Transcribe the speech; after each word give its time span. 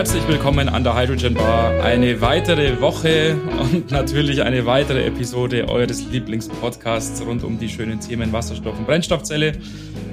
Herzlich 0.00 0.26
willkommen 0.28 0.70
an 0.70 0.82
der 0.82 0.98
Hydrogen 0.98 1.34
Bar. 1.34 1.84
Eine 1.84 2.22
weitere 2.22 2.80
Woche 2.80 3.36
und 3.60 3.90
natürlich 3.90 4.42
eine 4.42 4.64
weitere 4.64 5.04
Episode 5.04 5.68
eures 5.68 6.10
Lieblingspodcasts 6.10 7.22
rund 7.26 7.44
um 7.44 7.58
die 7.58 7.68
schönen 7.68 8.00
Themen 8.00 8.32
Wasserstoff 8.32 8.78
und 8.78 8.86
Brennstoffzelle. 8.86 9.52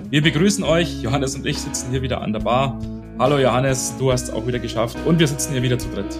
Wir 0.09 0.21
begrüßen 0.21 0.65
euch. 0.65 1.02
Johannes 1.02 1.38
und 1.38 1.45
ich 1.45 1.59
sitzen 1.59 1.89
hier 1.91 2.02
wieder 2.02 2.20
an 2.20 2.34
der 2.34 2.41
Bar. 2.41 2.77
Hallo 3.17 3.39
Johannes, 3.39 3.95
du 3.97 4.11
hast 4.11 4.23
es 4.23 4.29
auch 4.29 4.45
wieder 4.45 4.59
geschafft 4.59 4.97
und 5.05 5.20
wir 5.20 5.27
sitzen 5.29 5.53
hier 5.53 5.63
wieder 5.63 5.79
zu 5.79 5.88
dritt. 5.88 6.19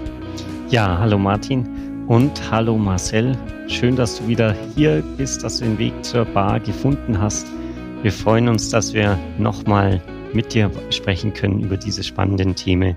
Ja, 0.70 0.98
hallo 1.00 1.18
Martin 1.18 1.68
und 2.08 2.50
hallo 2.50 2.78
Marcel. 2.78 3.38
Schön, 3.68 3.98
dass 3.98 4.18
du 4.18 4.30
wieder 4.30 4.56
hier 4.78 5.04
bist, 5.18 5.44
dass 5.44 5.58
du 5.58 5.66
den 5.66 5.78
Weg 5.78 6.06
zur 6.06 6.24
Bar 6.24 6.62
gefunden 6.62 7.20
hast. 7.20 7.46
Wir 8.02 8.14
freuen 8.14 8.48
uns, 8.48 8.70
dass 8.70 8.94
wir 8.94 9.20
nochmal 9.38 10.02
mit 10.32 10.54
dir 10.54 10.72
sprechen 10.90 11.34
können 11.34 11.60
über 11.60 11.76
diese 11.76 12.02
spannenden 12.02 12.56
Themen 12.56 12.96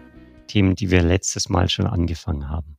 Themen, 0.50 0.74
die 0.74 0.90
wir 0.90 1.02
letztes 1.02 1.48
Mal 1.48 1.68
schon 1.68 1.86
angefangen 1.86 2.48
haben. 2.48 2.76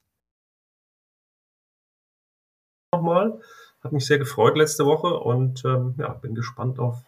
Nochmal, 2.93 3.39
hat 3.81 3.93
mich 3.93 4.05
sehr 4.05 4.19
gefreut 4.19 4.57
letzte 4.57 4.85
Woche 4.85 5.17
und 5.19 5.63
ähm, 5.63 5.95
ja, 5.97 6.09
bin 6.09 6.35
gespannt 6.35 6.79
auf 6.79 7.03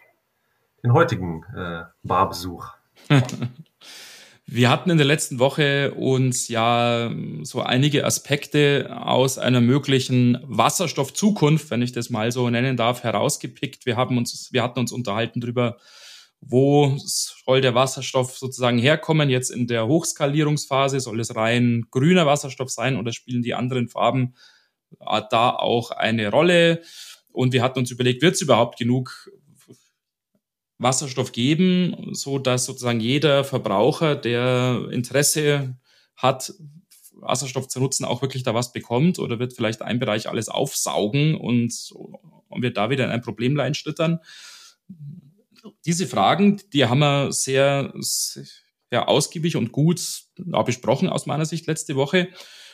den 0.82 0.94
heutigen 0.94 1.44
äh, 1.56 1.84
Barbesuch. 2.04 2.68
Wir 4.46 4.70
hatten 4.70 4.90
in 4.90 4.98
der 4.98 5.08
letzten 5.08 5.40
Woche 5.40 5.94
uns 5.94 6.50
ja 6.50 7.10
so 7.44 7.62
einige 7.62 8.06
Aspekte 8.06 8.90
aus 9.02 9.38
einer 9.38 9.62
möglichen 9.62 10.38
Wasserstoffzukunft, 10.44 11.72
wenn 11.72 11.82
ich 11.82 11.94
das 11.94 12.10
mal 12.10 12.32
so 12.32 12.50
nennen 12.50 12.76
darf, 12.76 13.04
herausgepickt. 13.04 13.86
Wir 13.86 13.96
haben 13.96 14.18
uns, 14.18 14.52
wir 14.52 14.62
hatten 14.62 14.80
uns 14.80 14.92
unterhalten 14.92 15.40
darüber, 15.40 15.78
wo 16.46 16.96
soll 16.98 17.62
der 17.62 17.76
Wasserstoff 17.76 18.38
sozusagen 18.38 18.78
herkommen? 18.78 19.30
Jetzt 19.30 19.50
in 19.50 19.68
der 19.68 19.88
Hochskalierungsphase 19.88 21.00
soll 21.00 21.20
es 21.20 21.36
rein 21.36 21.86
grüner 21.92 22.26
Wasserstoff 22.26 22.70
sein 22.70 22.98
oder 22.98 23.12
spielen 23.12 23.44
die 23.44 23.54
anderen 23.54 23.88
Farben 23.88 24.36
äh, 25.00 25.22
da 25.30 25.52
auch 25.52 25.92
eine 25.92 26.30
Rolle? 26.30 26.82
Und 27.32 27.54
wir 27.54 27.64
hatten 27.64 27.80
uns 27.80 27.92
überlegt, 27.92 28.22
wird 28.22 28.36
es 28.36 28.42
überhaupt 28.42 28.78
genug 28.78 29.30
Wasserstoff 30.78 31.32
geben, 31.32 32.10
so 32.12 32.40
dass 32.40 32.66
sozusagen 32.66 33.00
jeder 33.00 33.44
Verbraucher, 33.44 34.16
der 34.16 34.88
Interesse 34.92 35.78
hat, 36.16 36.54
Wasserstoff 37.16 37.68
zu 37.68 37.80
nutzen, 37.80 38.06
auch 38.06 38.22
wirklich 38.22 38.44
da 38.44 38.54
was 38.54 38.74
bekommt 38.74 39.18
oder 39.18 39.40
wird 39.40 39.54
vielleicht 39.54 39.82
ein 39.82 40.00
Bereich 40.00 40.28
alles 40.30 40.50
aufsaugen 40.50 41.36
und, 41.36 41.74
und 42.50 42.62
wird 42.62 42.78
da 42.78 42.90
wieder 42.90 43.06
in 43.06 43.12
ein 43.12 43.22
Problemlein 43.22 43.74
schlittern? 43.74 44.20
Diese 45.86 46.08
Fragen, 46.08 46.62
die 46.74 46.86
haben 46.86 47.00
wir 47.00 47.32
sehr, 47.32 47.94
sehr 48.00 49.08
ausgiebig 49.08 49.56
und 49.56 49.72
gut 49.72 50.24
besprochen 50.66 51.10
aus 51.10 51.26
meiner 51.26 51.46
Sicht 51.46 51.68
letzte 51.68 51.96
Woche. 51.96 52.30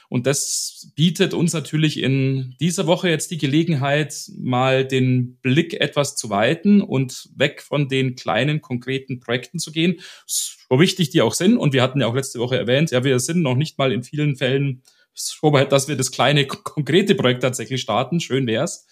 Und 0.09 0.26
das 0.26 0.92
bietet 0.95 1.36
uns 1.36 1.54
natürlich 1.54 2.02
in 2.02 2.56
dieser 2.60 2.88
Woche 2.88 3.10
jetzt 3.10 3.30
die 3.30 3.38
Gelegenheit, 3.38 4.16
mal 4.40 4.84
den 4.84 5.38
Blick 5.38 5.76
etwas 5.76 6.16
zu 6.16 6.32
weiten 6.32 6.82
und 6.82 7.30
weg 7.36 7.62
von 7.62 7.88
den 7.88 8.16
kleinen, 8.16 8.60
konkreten 8.60 9.20
Projekten 9.20 9.60
zu 9.60 9.72
gehen, 9.72 10.00
so 10.26 10.80
wichtig 10.80 11.12
die 11.12 11.22
auch 11.22 11.36
sind. 11.36 11.58
Und 11.58 11.73
wir 11.73 11.84
hatten 11.84 12.02
ja 12.02 12.08
auch 12.08 12.16
letzte 12.16 12.40
Woche 12.40 12.58
erwähnt, 12.58 12.90
ja, 12.90 13.04
wir 13.04 13.20
sind 13.20 13.44
noch 13.44 13.56
nicht 13.56 13.78
mal 13.78 13.92
in 13.92 14.02
vielen 14.02 14.36
Fällen 14.36 14.82
so 15.14 15.54
weit, 15.54 15.72
dass 15.72 15.88
wir 15.88 15.95
das 15.95 16.10
kleine, 16.12 16.48
konkrete 16.48 17.14
Projekt 17.14 17.44
tatsächlich 17.44 17.82
starten. 17.82 18.20
Schön 18.20 18.48
wär's. 18.48 18.88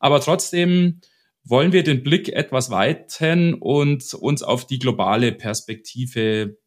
Aber 0.00 0.20
trotzdem 0.20 1.00
wollen 1.44 1.72
wir 1.72 1.82
den 1.82 2.02
Blick 2.02 2.28
etwas 2.28 2.70
weiten 2.70 3.54
und 3.54 4.14
uns 4.14 4.42
auf 4.42 4.66
die 4.66 4.78
globale 4.78 5.32
Perspektive 5.32 6.58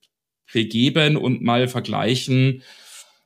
begeben 0.52 1.18
und 1.18 1.42
mal 1.42 1.68
vergleichen, 1.68 2.64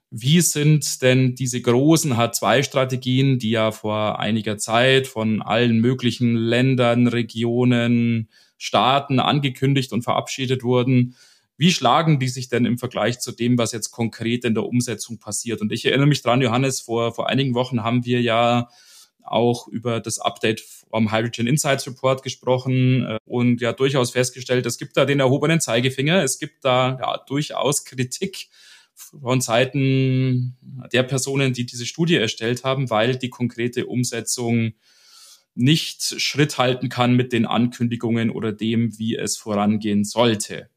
wie 0.09 0.40
sind 0.40 1.02
denn 1.02 1.36
diese 1.36 1.62
großen 1.62 2.13
H2-Strategien, 2.13 3.40
die 3.40 3.52
ja 3.52 3.72
vor 3.72 4.19
einiger 4.19 4.57
Zeit 4.57 5.07
von 5.07 5.41
allen 5.41 5.80
möglichen 5.80 6.36
Ländern, 6.36 7.07
Regionen, 7.07 8.30
Staaten 8.57 9.19
angekündigt 9.19 9.91
und 9.91 10.03
verabschiedet 10.03 10.63
wurden, 10.63 11.16
wie 11.57 11.72
schlagen 11.72 12.19
die 12.19 12.30
sich 12.30 12.50
denn 12.50 12.66
im 12.66 12.78
Vergleich 12.78 13.19
zu 13.19 13.31
dem, 13.31 13.57
was 13.57 13.72
jetzt 13.72 13.91
konkret 13.91 14.46
in 14.46 14.53
der 14.53 14.63
Umsetzung 14.63 15.18
passiert? 15.18 15.59
Und 15.59 15.72
ich 15.72 15.86
erinnere 15.86 16.07
mich 16.07 16.22
dran, 16.22 16.41
Johannes, 16.41 16.81
vor, 16.81 17.13
vor 17.13 17.30
einigen 17.30 17.56
Wochen 17.56 17.84
haben 17.84 18.06
wir 18.06 18.22
ja 18.22 18.69
auch 19.32 19.68
über 19.68 20.00
das 20.00 20.20
Update 20.20 20.62
vom 20.62 21.12
Hydrogen 21.12 21.48
Insights 21.48 21.88
Report 21.88 22.24
gesprochen 22.24 23.06
äh, 23.06 23.18
und 23.26 23.62
ja 23.62 23.74
durchaus 23.74 24.12
festgestellt, 24.12 24.66
es 24.66 24.78
gibt 24.78 24.98
da 24.98 25.06
den 25.06 25.20
erhobenen 25.20 25.60
Zeigefinger, 25.60 26.24
es 26.24 26.40
gibt 26.40 26.64
da 26.64 26.98
ja 27.00 27.18
durchaus 27.28 27.86
Kritik 27.86 28.50
von 28.94 29.42
Seiten 29.42 30.58
der 30.92 31.04
Personen, 31.04 31.54
die 31.54 31.66
diese 31.66 31.86
Studie 31.86 32.16
erstellt 32.16 32.64
haben, 32.64 32.90
weil 32.90 33.16
die 33.16 33.30
konkrete 33.30 33.86
Umsetzung 33.86 34.74
nicht 35.54 36.22
Schritt 36.22 36.58
halten 36.58 36.90
kann 36.90 37.16
mit 37.16 37.34
den 37.34 37.46
Ankündigungen 37.46 38.30
oder 38.30 38.52
dem, 38.54 38.98
wie 38.98 39.16
es 39.16 39.38
vorangehen 39.38 40.04
sollte. 40.04 40.70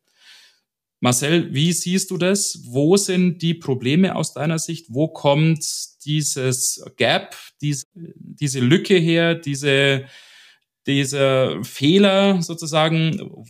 Marcel, 1.01 1.55
wie 1.55 1.73
siehst 1.73 2.11
du 2.11 2.19
das? 2.19 2.63
Wo 2.67 2.99
sind 2.99 3.41
die 3.41 3.55
Probleme 3.55 4.15
aus 4.17 4.35
deiner 4.35 4.59
Sicht? 4.59 4.87
Wo 4.91 5.09
kommt 5.09 5.65
dieses 6.05 6.85
Gap, 6.97 7.35
diese, 7.63 7.87
diese 7.95 8.61
Lücke 8.61 8.97
her, 8.97 9.35
diese, 9.35 10.05
dieser 10.87 11.65
Fehler 11.65 12.43
sozusagen? 12.43 13.47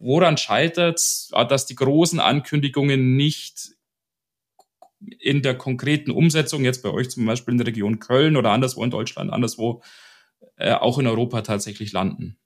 Woran 0.00 0.36
scheitert 0.36 1.00
dass 1.30 1.66
die 1.66 1.76
großen 1.76 2.18
Ankündigungen 2.18 3.16
nicht 3.16 3.70
in 5.20 5.42
der 5.42 5.56
konkreten 5.56 6.10
Umsetzung, 6.10 6.64
jetzt 6.64 6.82
bei 6.82 6.90
euch 6.90 7.10
zum 7.10 7.24
Beispiel 7.26 7.52
in 7.52 7.58
der 7.58 7.68
Region 7.68 8.00
Köln 8.00 8.36
oder 8.36 8.50
anderswo 8.50 8.82
in 8.82 8.90
Deutschland, 8.90 9.32
anderswo 9.32 9.82
äh, 10.56 10.72
auch 10.72 10.98
in 10.98 11.06
Europa 11.06 11.42
tatsächlich 11.42 11.92
landen? 11.92 12.36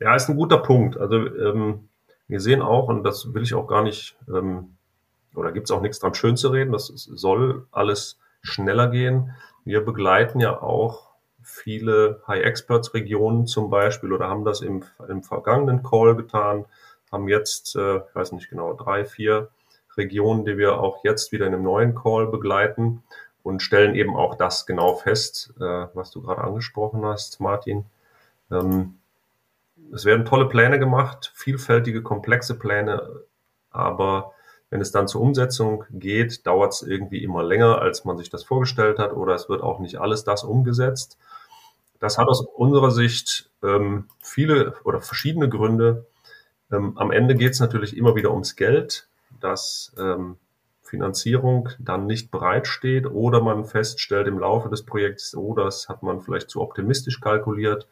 Ja, 0.00 0.16
ist 0.16 0.30
ein 0.30 0.36
guter 0.36 0.58
Punkt. 0.58 0.96
Also 0.96 1.16
ähm 1.16 1.90
wir 2.28 2.40
sehen 2.40 2.62
auch, 2.62 2.88
und 2.88 3.04
das 3.04 3.32
will 3.34 3.42
ich 3.42 3.54
auch 3.54 3.66
gar 3.66 3.82
nicht, 3.82 4.16
ähm, 4.28 4.76
oder 5.34 5.52
gibt 5.52 5.66
es 5.66 5.70
auch 5.70 5.80
nichts 5.80 5.98
dran 5.98 6.14
schön 6.14 6.36
zu 6.36 6.48
reden, 6.48 6.72
das 6.72 6.86
soll 6.86 7.66
alles 7.70 8.18
schneller 8.42 8.88
gehen. 8.88 9.34
Wir 9.64 9.84
begleiten 9.84 10.40
ja 10.40 10.60
auch 10.62 11.10
viele 11.42 12.22
High-Experts-Regionen 12.26 13.46
zum 13.46 13.70
Beispiel 13.70 14.12
oder 14.12 14.28
haben 14.28 14.44
das 14.44 14.60
im, 14.60 14.82
im 15.08 15.22
vergangenen 15.22 15.82
Call 15.82 16.16
getan, 16.16 16.64
haben 17.12 17.28
jetzt, 17.28 17.76
äh, 17.76 17.98
ich 17.98 18.14
weiß 18.14 18.32
nicht 18.32 18.50
genau, 18.50 18.72
drei, 18.72 19.04
vier 19.04 19.48
Regionen, 19.96 20.44
die 20.44 20.58
wir 20.58 20.78
auch 20.80 21.04
jetzt 21.04 21.32
wieder 21.32 21.46
in 21.46 21.54
einem 21.54 21.62
neuen 21.62 21.94
Call 21.94 22.26
begleiten 22.26 23.02
und 23.42 23.62
stellen 23.62 23.94
eben 23.94 24.16
auch 24.16 24.34
das 24.34 24.66
genau 24.66 24.96
fest, 24.96 25.54
äh, 25.60 25.86
was 25.94 26.10
du 26.10 26.22
gerade 26.22 26.42
angesprochen 26.42 27.04
hast, 27.04 27.40
Martin. 27.40 27.84
Ähm, 28.50 28.98
es 29.92 30.04
werden 30.04 30.24
tolle 30.24 30.48
Pläne 30.48 30.78
gemacht, 30.78 31.32
vielfältige, 31.34 32.02
komplexe 32.02 32.58
Pläne, 32.58 33.22
aber 33.70 34.32
wenn 34.70 34.80
es 34.80 34.90
dann 34.90 35.08
zur 35.08 35.20
Umsetzung 35.20 35.84
geht, 35.90 36.46
dauert 36.46 36.72
es 36.72 36.82
irgendwie 36.82 37.22
immer 37.22 37.42
länger, 37.42 37.80
als 37.80 38.04
man 38.04 38.18
sich 38.18 38.30
das 38.30 38.42
vorgestellt 38.42 38.98
hat, 38.98 39.12
oder 39.12 39.34
es 39.34 39.48
wird 39.48 39.62
auch 39.62 39.78
nicht 39.78 40.00
alles 40.00 40.24
das 40.24 40.44
umgesetzt. 40.44 41.18
Das 42.00 42.18
hat 42.18 42.26
aus 42.26 42.40
unserer 42.40 42.90
Sicht 42.90 43.50
ähm, 43.62 44.08
viele 44.22 44.74
oder 44.84 45.00
verschiedene 45.00 45.48
Gründe. 45.48 46.06
Ähm, 46.70 46.98
am 46.98 47.10
Ende 47.10 47.36
geht 47.36 47.52
es 47.52 47.60
natürlich 47.60 47.96
immer 47.96 48.16
wieder 48.16 48.32
ums 48.32 48.56
Geld, 48.56 49.08
dass 49.40 49.94
ähm, 49.98 50.36
Finanzierung 50.82 51.68
dann 51.78 52.06
nicht 52.06 52.30
bereitsteht 52.30 53.06
oder 53.06 53.40
man 53.40 53.64
feststellt 53.64 54.26
im 54.26 54.38
Laufe 54.38 54.68
des 54.68 54.84
Projekts, 54.84 55.36
oh, 55.36 55.54
das 55.54 55.88
hat 55.88 56.02
man 56.02 56.20
vielleicht 56.20 56.50
zu 56.50 56.60
optimistisch 56.60 57.20
kalkuliert 57.20 57.88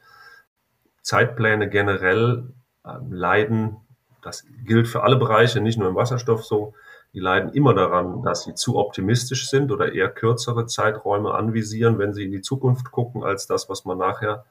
Zeitpläne 1.04 1.68
generell 1.68 2.48
äh, 2.84 2.94
leiden, 3.08 3.76
das 4.22 4.44
gilt 4.64 4.88
für 4.88 5.02
alle 5.02 5.16
Bereiche, 5.16 5.60
nicht 5.60 5.78
nur 5.78 5.88
im 5.88 5.94
Wasserstoff 5.94 6.44
so, 6.44 6.74
die 7.12 7.20
leiden 7.20 7.52
immer 7.52 7.74
daran, 7.74 8.22
dass 8.22 8.42
sie 8.42 8.54
zu 8.54 8.76
optimistisch 8.76 9.48
sind 9.48 9.70
oder 9.70 9.92
eher 9.92 10.08
kürzere 10.08 10.66
Zeiträume 10.66 11.34
anvisieren, 11.34 11.98
wenn 11.98 12.12
sie 12.14 12.24
in 12.24 12.32
die 12.32 12.40
Zukunft 12.40 12.90
gucken, 12.90 13.22
als 13.22 13.46
das, 13.46 13.68
was 13.68 13.84
man 13.84 13.98
nachher 13.98 14.46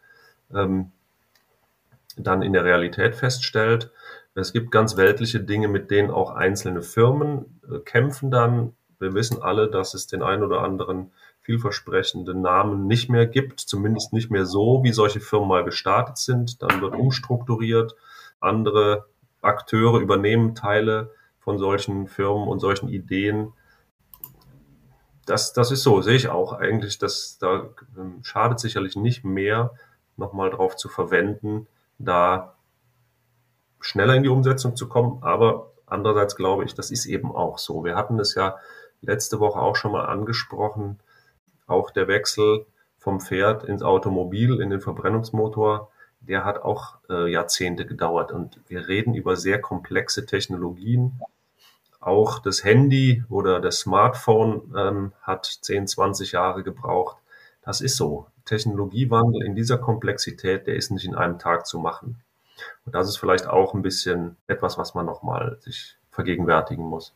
ähm, 0.53 0.91
dann 2.15 2.44
in 2.44 2.53
der 2.53 2.63
Realität 2.63 3.15
feststellt. 3.15 3.91
Es 4.35 4.53
gibt 4.53 4.71
ganz 4.71 4.95
weltliche 4.95 5.41
Dinge, 5.41 5.67
mit 5.67 5.91
denen 5.91 6.11
auch 6.11 6.31
einzelne 6.31 6.83
Firmen 6.83 7.59
äh, 7.69 7.79
kämpfen 7.79 8.31
dann. 8.31 8.73
Wir 9.00 9.13
wissen 9.13 9.41
alle, 9.41 9.69
dass 9.69 9.94
es 9.95 10.07
den 10.07 10.21
einen 10.21 10.44
oder 10.44 10.61
anderen 10.61 11.11
vielversprechende 11.44 12.34
Namen 12.34 12.88
nicht 12.88 13.10
mehr 13.10 13.28
gibt, 13.28 13.60
zumindest 13.60 14.13
nicht 14.13 14.31
mehr 14.31 14.45
so, 14.45 14.84
wie 14.84 14.92
solche 14.92 15.19
Firmen 15.19 15.48
mal 15.48 15.63
gestartet 15.63 16.18
sind. 16.18 16.62
Dann 16.62 16.81
wird 16.81 16.95
umstrukturiert, 16.95 17.95
andere 18.40 19.06
Akteure 19.42 20.00
übernehmen 20.00 20.56
Teile 20.56 21.12
von 21.40 21.57
solchen 21.60 22.07
Firmen 22.07 22.48
und 22.48 22.60
solchen 22.60 22.90
Ideen. 22.90 23.54
Das, 25.25 25.54
das 25.54 25.72
ist 25.72 25.84
so, 25.84 26.01
sehe 26.01 26.16
ich 26.16 26.30
auch 26.30 26.54
eigentlich, 26.54 26.98
dass 26.98 27.38
da 27.38 27.69
ähm, 27.98 28.24
schadet 28.24 28.60
sicherlich 28.60 28.96
nicht 28.96 29.24
mehr, 29.24 29.72
nochmal 30.16 30.50
drauf 30.50 30.75
zu 30.75 30.89
verwenden, 30.89 31.68
da 31.98 32.56
schneller 33.80 34.16
in 34.16 34.24
die 34.24 34.30
Umsetzung 34.30 34.75
zu 34.75 34.88
kommen. 34.88 35.24
Aber 35.24 35.74
Andererseits 35.94 36.36
glaube 36.36 36.66
ich, 36.66 36.74
das 36.74 36.89
ist 36.89 37.06
eben 37.06 37.36
auch 37.36 37.60
so. 37.60 37.84
Wir 37.84 37.96
hatten 37.96 38.19
es 38.19 38.34
ja 38.34 38.57
letzte 39.01 39.39
Woche 39.39 39.60
auch 39.60 39.75
schon 39.75 39.92
mal 39.92 40.06
angesprochen, 40.06 41.00
auch 41.68 41.92
der 41.92 42.07
Wechsel 42.07 42.65
vom 42.98 43.19
Pferd 43.19 43.63
ins 43.63 43.83
Automobil, 43.83 44.62
in 44.62 44.69
den 44.69 44.80
Verbrennungsmotor, 44.80 45.89
der 46.21 46.45
hat 46.45 46.62
auch 46.62 46.98
äh, 47.10 47.30
Jahrzehnte 47.30 47.86
gedauert. 47.86 48.31
Und 48.31 48.60
wir 48.68 48.88
reden 48.88 49.13
über 49.13 49.36
sehr 49.36 49.60
komplexe 49.60 50.25
Technologien. 50.25 51.19
Auch 52.00 52.39
das 52.39 52.63
Handy 52.63 53.24
oder 53.30 53.60
das 53.60 53.80
Smartphone 53.80 54.74
ähm, 54.77 55.12
hat 55.21 55.45
10, 55.45 55.88
20 55.88 56.31
Jahre 56.33 56.63
gebraucht. 56.63 57.18
Das 57.62 57.81
ist 57.81 57.98
so. 57.98 58.27
Technologiewandel 58.45 59.42
in 59.44 59.56
dieser 59.56 59.77
Komplexität, 59.77 60.68
der 60.68 60.75
ist 60.75 60.92
nicht 60.92 61.06
in 61.06 61.15
einem 61.15 61.39
Tag 61.39 61.65
zu 61.65 61.80
machen. 61.80 62.21
Und 62.86 62.94
das 62.94 63.07
ist 63.07 63.18
vielleicht 63.18 63.48
auch 63.48 63.74
ein 63.74 63.81
bisschen 63.81 64.36
etwas, 64.48 64.77
was 64.77 64.94
man 64.95 65.06
nochmal 65.06 65.57
sich 65.62 65.95
vergegenwärtigen 66.12 66.83
muss. 66.83 67.13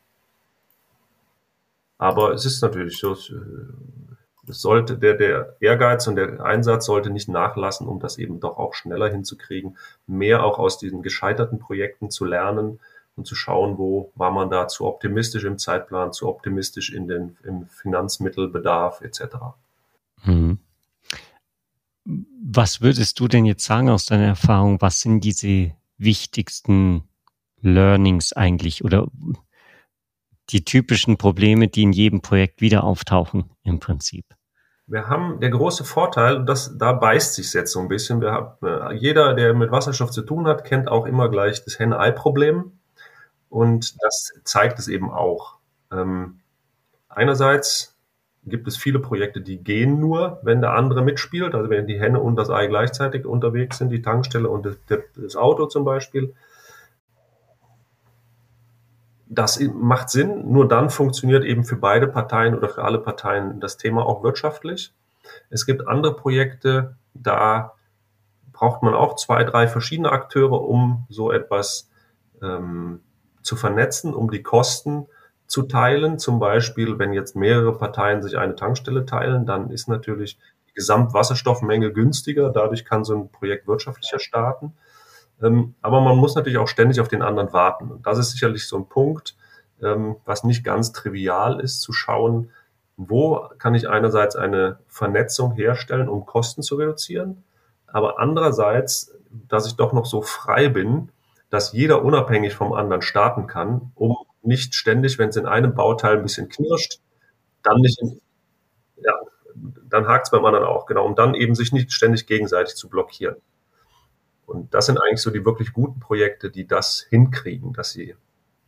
Aber 1.97 2.33
es 2.33 2.45
ist 2.45 2.61
natürlich 2.61 2.97
so, 2.97 3.13
äh, 3.13 4.06
es 4.49 4.61
sollte 4.61 4.97
der, 4.97 5.15
der 5.15 5.55
Ehrgeiz 5.59 6.07
und 6.07 6.15
der 6.15 6.44
Einsatz 6.44 6.85
sollte 6.85 7.09
nicht 7.09 7.27
nachlassen, 7.27 7.88
um 7.88 7.99
das 7.99 8.17
eben 8.17 8.39
doch 8.39 8.57
auch 8.57 8.73
schneller 8.73 9.09
hinzukriegen, 9.09 9.77
mehr 10.05 10.44
auch 10.44 10.59
aus 10.59 10.77
diesen 10.77 11.01
gescheiterten 11.01 11.59
Projekten 11.59 12.09
zu 12.09 12.25
lernen 12.25 12.79
und 13.15 13.25
zu 13.25 13.35
schauen, 13.35 13.77
wo 13.77 14.11
war 14.15 14.31
man 14.31 14.49
da 14.49 14.67
zu 14.67 14.85
optimistisch 14.85 15.44
im 15.44 15.57
Zeitplan, 15.57 16.13
zu 16.13 16.27
optimistisch 16.27 16.91
in 16.91 17.07
den, 17.07 17.38
im 17.44 17.67
Finanzmittelbedarf 17.67 19.01
etc. 19.01 19.21
Mhm. 20.23 20.59
Was 22.05 22.79
würdest 22.79 23.19
du 23.19 23.27
denn 23.27 23.45
jetzt 23.45 23.65
sagen 23.65 23.89
aus 23.89 24.05
deiner 24.05 24.27
Erfahrung? 24.27 24.79
Was 24.79 25.01
sind 25.01 25.21
diese 25.21 25.73
wichtigsten 25.97 27.03
Learnings 27.59 28.31
eigentlich 28.33 28.85
oder 28.85 29.07
die 30.51 30.63
typischen 30.63 31.17
Probleme, 31.17 31.67
die 31.67 31.83
in 31.83 31.91
jedem 31.91 32.21
Projekt 32.21 32.61
wieder 32.61 32.85
auftauchen 32.85 33.49
im 33.63 33.79
Prinzip? 33.79 34.36
Wir 34.89 35.09
haben 35.09 35.41
der 35.41 35.49
große 35.49 35.83
Vorteil, 35.83 36.45
das, 36.45 36.77
da 36.77 36.93
beißt 36.93 37.33
sich 37.33 37.51
jetzt 37.53 37.73
so 37.73 37.81
ein 37.81 37.89
bisschen. 37.89 38.21
Wir 38.21 38.31
haben, 38.31 38.65
äh, 38.65 38.93
jeder, 38.93 39.33
der 39.33 39.53
mit 39.53 39.69
Wasserstoff 39.69 40.11
zu 40.11 40.21
tun 40.21 40.47
hat, 40.47 40.63
kennt 40.63 40.87
auch 40.87 41.05
immer 41.05 41.29
gleich 41.29 41.63
das 41.65 41.77
Henne-Ei-Problem. 41.77 42.71
Und 43.49 44.01
das 44.01 44.31
zeigt 44.45 44.79
es 44.79 44.87
eben 44.87 45.11
auch. 45.11 45.57
Ähm, 45.91 46.39
einerseits 47.09 47.97
gibt 48.45 48.65
es 48.69 48.77
viele 48.77 48.99
Projekte, 48.99 49.41
die 49.41 49.61
gehen 49.61 49.99
nur, 49.99 50.39
wenn 50.41 50.61
der 50.61 50.71
andere 50.71 51.01
mitspielt. 51.01 51.53
Also 51.53 51.69
wenn 51.69 51.85
die 51.85 51.99
Henne 51.99 52.21
und 52.21 52.37
das 52.37 52.49
Ei 52.49 52.67
gleichzeitig 52.67 53.25
unterwegs 53.25 53.79
sind, 53.79 53.89
die 53.89 54.01
Tankstelle 54.01 54.49
und 54.49 54.77
das 55.17 55.35
Auto 55.35 55.65
zum 55.65 55.83
Beispiel. 55.83 56.33
Das 59.29 59.59
macht 59.59 60.09
Sinn. 60.09 60.51
Nur 60.51 60.68
dann 60.68 60.89
funktioniert 60.89 61.44
eben 61.44 61.63
für 61.63 61.75
beide 61.75 62.07
Parteien 62.07 62.56
oder 62.56 62.69
für 62.69 62.83
alle 62.83 63.00
Parteien 63.00 63.59
das 63.59 63.77
Thema 63.77 64.06
auch 64.06 64.24
wirtschaftlich. 64.24 64.94
Es 65.50 65.65
gibt 65.65 65.88
andere 65.88 66.15
Projekte, 66.15 66.95
da 67.13 67.74
braucht 68.53 68.81
man 68.81 68.94
auch 68.94 69.15
zwei, 69.15 69.44
drei 69.44 69.68
verschiedene 69.68 70.12
Akteure, 70.12 70.62
um 70.62 71.06
so 71.09 71.31
etwas 71.31 71.89
ähm, 72.41 73.01
zu 73.41 73.56
vernetzen, 73.56 74.13
um 74.13 74.31
die 74.31 74.44
Kosten 74.44 75.07
zu 75.45 75.63
teilen. 75.63 76.19
Zum 76.19 76.39
Beispiel, 76.39 76.97
wenn 77.00 77.13
jetzt 77.13 77.35
mehrere 77.35 77.77
Parteien 77.77 78.21
sich 78.21 78.38
eine 78.38 78.56
Tankstelle 78.56 79.06
teilen, 79.06 79.45
dann 79.45 79.69
ist 79.69 79.88
natürlich 79.88 80.38
die 80.69 80.73
Gesamtwasserstoffmenge 80.73 81.91
günstiger. 81.94 82.50
Dadurch 82.50 82.85
kann 82.85 83.03
so 83.03 83.15
ein 83.15 83.30
Projekt 83.30 83.68
wirtschaftlicher 83.68 84.19
starten. 84.19 84.73
Ähm, 85.41 85.75
aber 85.81 86.01
man 86.01 86.17
muss 86.17 86.35
natürlich 86.35 86.57
auch 86.57 86.67
ständig 86.67 86.99
auf 86.99 87.07
den 87.07 87.21
anderen 87.21 87.53
warten. 87.53 87.91
Und 87.91 88.07
das 88.07 88.17
ist 88.17 88.31
sicherlich 88.31 88.67
so 88.67 88.77
ein 88.77 88.87
Punkt, 88.87 89.35
ähm, 89.81 90.17
was 90.25 90.43
nicht 90.43 90.63
ganz 90.63 90.91
trivial 90.91 91.59
ist, 91.59 91.81
zu 91.81 91.93
schauen, 91.93 92.51
wo 92.97 93.47
kann 93.59 93.75
ich 93.75 93.87
einerseits 93.89 94.35
eine 94.35 94.79
Vernetzung 94.87 95.51
herstellen, 95.53 96.09
um 96.09 96.25
Kosten 96.25 96.63
zu 96.63 96.75
reduzieren, 96.75 97.43
aber 97.85 98.19
andererseits, 98.19 99.15
dass 99.47 99.67
ich 99.67 99.75
doch 99.75 99.93
noch 99.93 100.05
so 100.05 100.21
frei 100.21 100.67
bin, 100.67 101.11
dass 101.49 101.71
jeder 101.71 102.03
unabhängig 102.03 102.55
vom 102.55 102.73
anderen 102.73 103.01
starten 103.01 103.47
kann, 103.47 103.91
um 103.95 104.17
nicht 104.41 104.75
ständig, 104.75 105.19
wenn 105.19 105.29
es 105.29 105.35
in 105.35 105.45
einem 105.45 105.75
Bauteil 105.75 106.17
ein 106.17 106.23
bisschen 106.23 106.49
knirscht, 106.49 106.99
dann 107.63 107.79
nicht, 107.81 108.01
in, 108.01 108.19
ja, 108.97 109.13
dann 109.89 110.07
hakt 110.07 110.27
es 110.27 110.31
beim 110.31 110.45
anderen 110.45 110.65
auch, 110.65 110.85
genau, 110.85 111.05
um 111.05 111.15
dann 111.15 111.35
eben 111.35 111.55
sich 111.55 111.71
nicht 111.71 111.91
ständig 111.93 112.27
gegenseitig 112.27 112.75
zu 112.75 112.89
blockieren. 112.89 113.35
Und 114.47 114.73
das 114.73 114.85
sind 114.88 114.97
eigentlich 114.97 115.21
so 115.21 115.29
die 115.29 115.45
wirklich 115.45 115.73
guten 115.73 115.99
Projekte, 115.99 116.49
die 116.49 116.65
das 116.65 117.05
hinkriegen, 117.09 117.73
dass 117.73 117.91
sie 117.91 118.15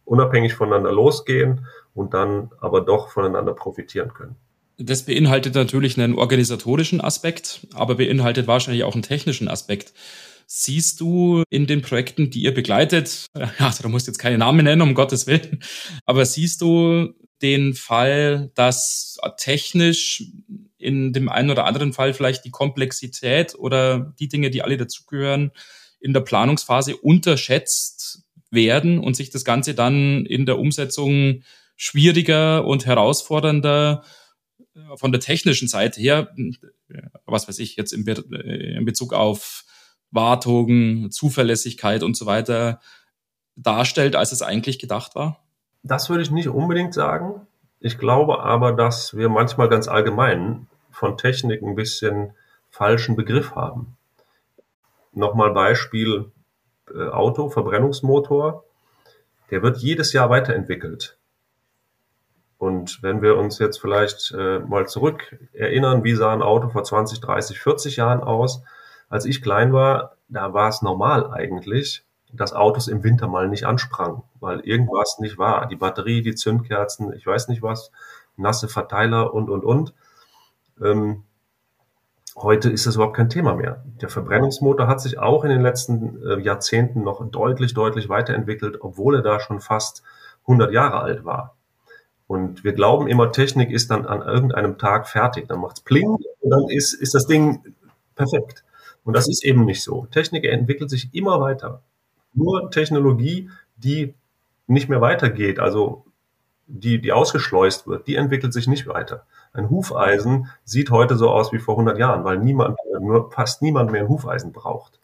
unabhängig 0.03 0.53
voneinander 0.53 0.91
losgehen 0.91 1.65
und 1.93 2.13
dann 2.13 2.51
aber 2.59 2.81
doch 2.81 3.09
voneinander 3.09 3.53
profitieren 3.53 4.13
können. 4.13 4.35
Das 4.77 5.03
beinhaltet 5.03 5.55
natürlich 5.55 5.97
einen 5.97 6.15
organisatorischen 6.15 7.01
Aspekt, 7.01 7.67
aber 7.73 7.95
beinhaltet 7.95 8.47
wahrscheinlich 8.47 8.83
auch 8.83 8.93
einen 8.93 9.03
technischen 9.03 9.47
Aspekt. 9.47 9.93
Siehst 10.47 10.99
du 10.99 11.43
in 11.49 11.67
den 11.67 11.81
Projekten, 11.81 12.29
die 12.29 12.43
ihr 12.43 12.53
begleitet, 12.53 13.27
also 13.59 13.83
da 13.83 13.89
musst 13.89 14.07
du 14.07 14.11
jetzt 14.11 14.19
keine 14.19 14.37
Namen 14.37 14.65
nennen, 14.65 14.81
um 14.81 14.95
Gottes 14.95 15.27
Willen, 15.27 15.61
aber 16.05 16.25
siehst 16.25 16.61
du 16.61 17.13
den 17.41 17.73
Fall, 17.73 18.51
dass 18.55 19.17
technisch 19.37 20.23
in 20.77 21.13
dem 21.13 21.29
einen 21.29 21.49
oder 21.49 21.65
anderen 21.65 21.93
Fall 21.93 22.13
vielleicht 22.13 22.45
die 22.45 22.51
Komplexität 22.51 23.55
oder 23.55 24.13
die 24.19 24.27
Dinge, 24.27 24.49
die 24.49 24.61
alle 24.61 24.77
dazugehören, 24.77 25.51
in 25.99 26.13
der 26.13 26.21
Planungsphase 26.21 26.95
unterschätzt 26.97 28.23
werden 28.51 28.99
und 28.99 29.15
sich 29.15 29.29
das 29.29 29.43
Ganze 29.43 29.73
dann 29.75 30.25
in 30.25 30.45
der 30.45 30.57
Umsetzung 30.57 31.43
schwieriger 31.75 32.65
und 32.65 32.85
herausfordernder 32.85 34.03
äh, 34.75 34.97
von 34.97 35.11
der 35.11 35.21
technischen 35.21 35.67
Seite 35.67 36.01
her, 36.01 36.35
was 37.25 37.47
weiß 37.47 37.59
ich, 37.59 37.75
jetzt 37.75 37.93
in, 37.93 38.03
Bezug 38.03 39.13
auf 39.13 39.65
Wartung, 40.11 41.11
Zuverlässigkeit 41.11 42.03
und 42.03 42.17
so 42.17 42.25
weiter 42.25 42.81
darstellt, 43.55 44.15
als 44.15 44.31
es 44.31 44.41
eigentlich 44.41 44.79
gedacht 44.79 45.15
war? 45.15 45.48
Das 45.83 46.09
würde 46.09 46.23
ich 46.23 46.31
nicht 46.31 46.49
unbedingt 46.49 46.93
sagen. 46.93 47.47
Ich 47.79 47.97
glaube 47.97 48.43
aber, 48.43 48.73
dass 48.73 49.15
wir 49.15 49.29
manchmal 49.29 49.69
ganz 49.69 49.87
allgemein 49.87 50.67
von 50.91 51.17
Technik 51.17 51.61
ein 51.61 51.75
bisschen 51.75 52.33
falschen 52.69 53.15
Begriff 53.15 53.55
haben. 53.55 53.97
Nochmal 55.13 55.51
Beispiel 55.51 56.31
äh, 56.93 57.07
Auto, 57.07 57.49
Verbrennungsmotor. 57.49 58.65
Der 59.51 59.63
wird 59.63 59.77
jedes 59.77 60.13
Jahr 60.13 60.29
weiterentwickelt. 60.29 61.17
Und 62.57 63.01
wenn 63.01 63.21
wir 63.21 63.37
uns 63.37 63.57
jetzt 63.57 63.79
vielleicht 63.79 64.33
äh, 64.37 64.59
mal 64.59 64.87
zurück 64.87 65.37
erinnern, 65.53 66.03
wie 66.03 66.13
sah 66.13 66.33
ein 66.33 66.41
Auto 66.41 66.67
vor 66.69 66.83
20, 66.83 67.21
30, 67.21 67.59
40 67.59 67.95
Jahren 67.95 68.21
aus, 68.21 68.61
als 69.07 69.25
ich 69.25 69.41
klein 69.41 69.71
war, 69.71 70.17
da 70.27 70.53
war 70.53 70.67
es 70.67 70.81
normal 70.81 71.31
eigentlich, 71.31 72.03
dass 72.31 72.53
Autos 72.53 72.87
im 72.87 73.03
Winter 73.03 73.27
mal 73.27 73.47
nicht 73.47 73.65
ansprangen, 73.65 74.23
weil 74.39 74.59
irgendwas 74.61 75.17
nicht 75.19 75.37
war. 75.37 75.67
Die 75.67 75.75
Batterie, 75.75 76.21
die 76.21 76.35
Zündkerzen, 76.35 77.13
ich 77.13 77.25
weiß 77.25 77.47
nicht 77.47 77.61
was, 77.61 77.91
nasse 78.37 78.67
Verteiler 78.67 79.33
und, 79.33 79.49
und, 79.49 79.63
und. 79.63 79.93
Ähm, 80.81 81.23
heute 82.35 82.69
ist 82.69 82.85
das 82.85 82.95
überhaupt 82.95 83.15
kein 83.15 83.29
Thema 83.29 83.55
mehr. 83.55 83.83
Der 84.01 84.09
Verbrennungsmotor 84.09 84.87
hat 84.87 85.01
sich 85.01 85.19
auch 85.19 85.43
in 85.43 85.49
den 85.49 85.61
letzten 85.61 86.21
äh, 86.25 86.39
Jahrzehnten 86.39 87.03
noch 87.03 87.25
deutlich, 87.29 87.73
deutlich 87.73 88.09
weiterentwickelt, 88.09 88.81
obwohl 88.81 89.15
er 89.15 89.21
da 89.21 89.39
schon 89.39 89.59
fast 89.59 90.03
100 90.43 90.71
Jahre 90.71 90.99
alt 90.99 91.25
war. 91.25 91.55
Und 92.27 92.63
wir 92.63 92.73
glauben 92.73 93.07
immer, 93.07 93.31
Technik 93.31 93.71
ist 93.71 93.89
dann 93.89 94.05
an 94.05 94.21
irgendeinem 94.21 94.77
Tag 94.77 95.07
fertig. 95.07 95.47
Dann 95.47 95.59
macht's 95.59 95.81
pling 95.81 96.09
und 96.09 96.49
dann 96.49 96.69
ist, 96.69 96.93
ist 96.93 97.15
das 97.15 97.25
Ding 97.25 97.75
perfekt. 98.15 98.63
Und 99.03 99.15
das 99.15 99.27
ist 99.27 99.43
eben 99.43 99.65
nicht 99.65 99.83
so. 99.83 100.05
Technik 100.11 100.45
entwickelt 100.45 100.91
sich 100.91 101.09
immer 101.13 101.41
weiter. 101.41 101.81
Nur 102.33 102.71
Technologie, 102.71 103.49
die 103.77 104.13
nicht 104.67 104.89
mehr 104.89 105.01
weitergeht, 105.01 105.59
also 105.59 106.05
die, 106.67 107.01
die 107.01 107.11
ausgeschleust 107.11 107.87
wird, 107.87 108.07
die 108.07 108.15
entwickelt 108.15 108.53
sich 108.53 108.67
nicht 108.67 108.87
weiter. 108.87 109.25
Ein 109.53 109.69
Hufeisen 109.69 110.49
sieht 110.63 110.91
heute 110.91 111.15
so 111.15 111.29
aus 111.29 111.51
wie 111.51 111.57
vor 111.57 111.73
100 111.73 111.97
Jahren, 111.97 112.23
weil 112.23 112.37
niemand, 112.37 112.77
nur 113.01 113.31
fast 113.31 113.61
niemand 113.63 113.91
mehr 113.91 114.01
ein 114.01 114.09
Hufeisen 114.09 114.51
braucht. 114.51 114.99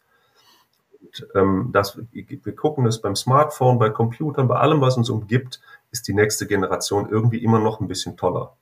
Und, 1.00 1.26
ähm, 1.34 1.70
das, 1.72 1.98
wir 2.12 2.56
gucken 2.56 2.86
es 2.86 3.00
beim 3.00 3.16
Smartphone, 3.16 3.78
bei 3.78 3.90
Computern, 3.90 4.46
bei 4.46 4.56
allem, 4.56 4.80
was 4.80 4.96
uns 4.96 5.10
umgibt, 5.10 5.60
ist 5.90 6.06
die 6.06 6.14
nächste 6.14 6.46
Generation 6.46 7.08
irgendwie 7.10 7.42
immer 7.42 7.58
noch 7.58 7.80
ein 7.80 7.88
bisschen 7.88 8.16
toller. 8.16 8.56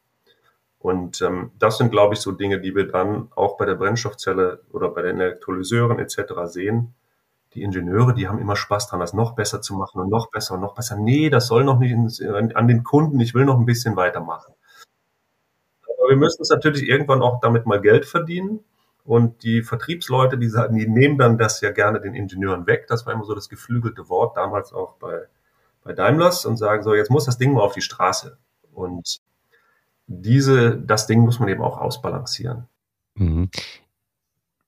Und 0.78 1.21
ähm, 1.23 1.50
das 1.59 1.78
sind, 1.78 1.90
glaube 1.90 2.14
ich, 2.14 2.21
so 2.21 2.33
Dinge, 2.33 2.61
die 2.61 2.75
wir 2.75 2.87
dann 2.87 3.28
auch 3.35 3.56
bei 3.56 3.64
der 3.64 3.75
Brennstoffzelle 3.75 4.61
oder 4.73 4.90
bei 4.90 5.02
den 5.02 5.21
Elektrolyseuren 5.21 5.99
etc. 5.99 6.35
sehen. 6.44 6.94
Die 7.54 7.62
Ingenieure, 7.62 8.14
die 8.14 8.28
haben 8.28 8.38
immer 8.38 8.56
Spaß 8.56 8.88
dran, 8.88 9.00
das 9.00 9.12
noch 9.12 9.34
besser 9.34 9.61
zu 9.61 9.75
machen 9.75 10.00
und 10.00 10.11
noch 10.11 10.30
besser 10.30 10.54
und 10.54 10.61
noch 10.61 10.75
besser. 10.75 10.96
Nee, 10.96 11.30
das 11.30 11.46
soll 11.46 11.64
noch 11.64 11.78
nicht 11.78 11.94
an 12.54 12.68
den 12.68 12.82
Kunden, 12.82 13.20
ich 13.20 13.34
will 13.34 13.44
noch 13.44 13.58
ein 13.58 13.66
bisschen 13.66 13.96
weitermachen. 13.96 14.54
Aber 16.04 16.11
wir 16.11 16.16
müssen 16.16 16.42
es 16.42 16.50
natürlich 16.50 16.88
irgendwann 16.88 17.23
auch 17.23 17.40
damit 17.40 17.66
mal 17.66 17.80
Geld 17.80 18.06
verdienen. 18.06 18.61
Und 19.04 19.42
die 19.42 19.62
Vertriebsleute, 19.62 20.38
die, 20.38 20.49
sagen, 20.49 20.76
die 20.76 20.88
nehmen 20.88 21.18
dann 21.18 21.37
das 21.37 21.61
ja 21.61 21.70
gerne 21.70 22.00
den 22.00 22.14
Ingenieuren 22.14 22.66
weg. 22.66 22.87
Das 22.88 23.04
war 23.04 23.12
immer 23.12 23.25
so 23.25 23.34
das 23.34 23.50
geflügelte 23.50 24.08
Wort, 24.08 24.37
damals 24.37 24.73
auch 24.73 24.94
bei, 24.94 25.26
bei 25.82 25.92
Daimlers 25.92 26.46
und 26.46 26.56
sagen, 26.56 26.82
so, 26.82 26.94
jetzt 26.94 27.11
muss 27.11 27.26
das 27.26 27.37
Ding 27.37 27.52
mal 27.52 27.61
auf 27.61 27.75
die 27.75 27.82
Straße. 27.82 28.38
Und 28.73 29.20
diese, 30.06 30.78
das 30.78 31.06
Ding 31.06 31.20
muss 31.20 31.38
man 31.38 31.49
eben 31.50 31.62
auch 31.62 31.78
ausbalancieren. 31.78 32.66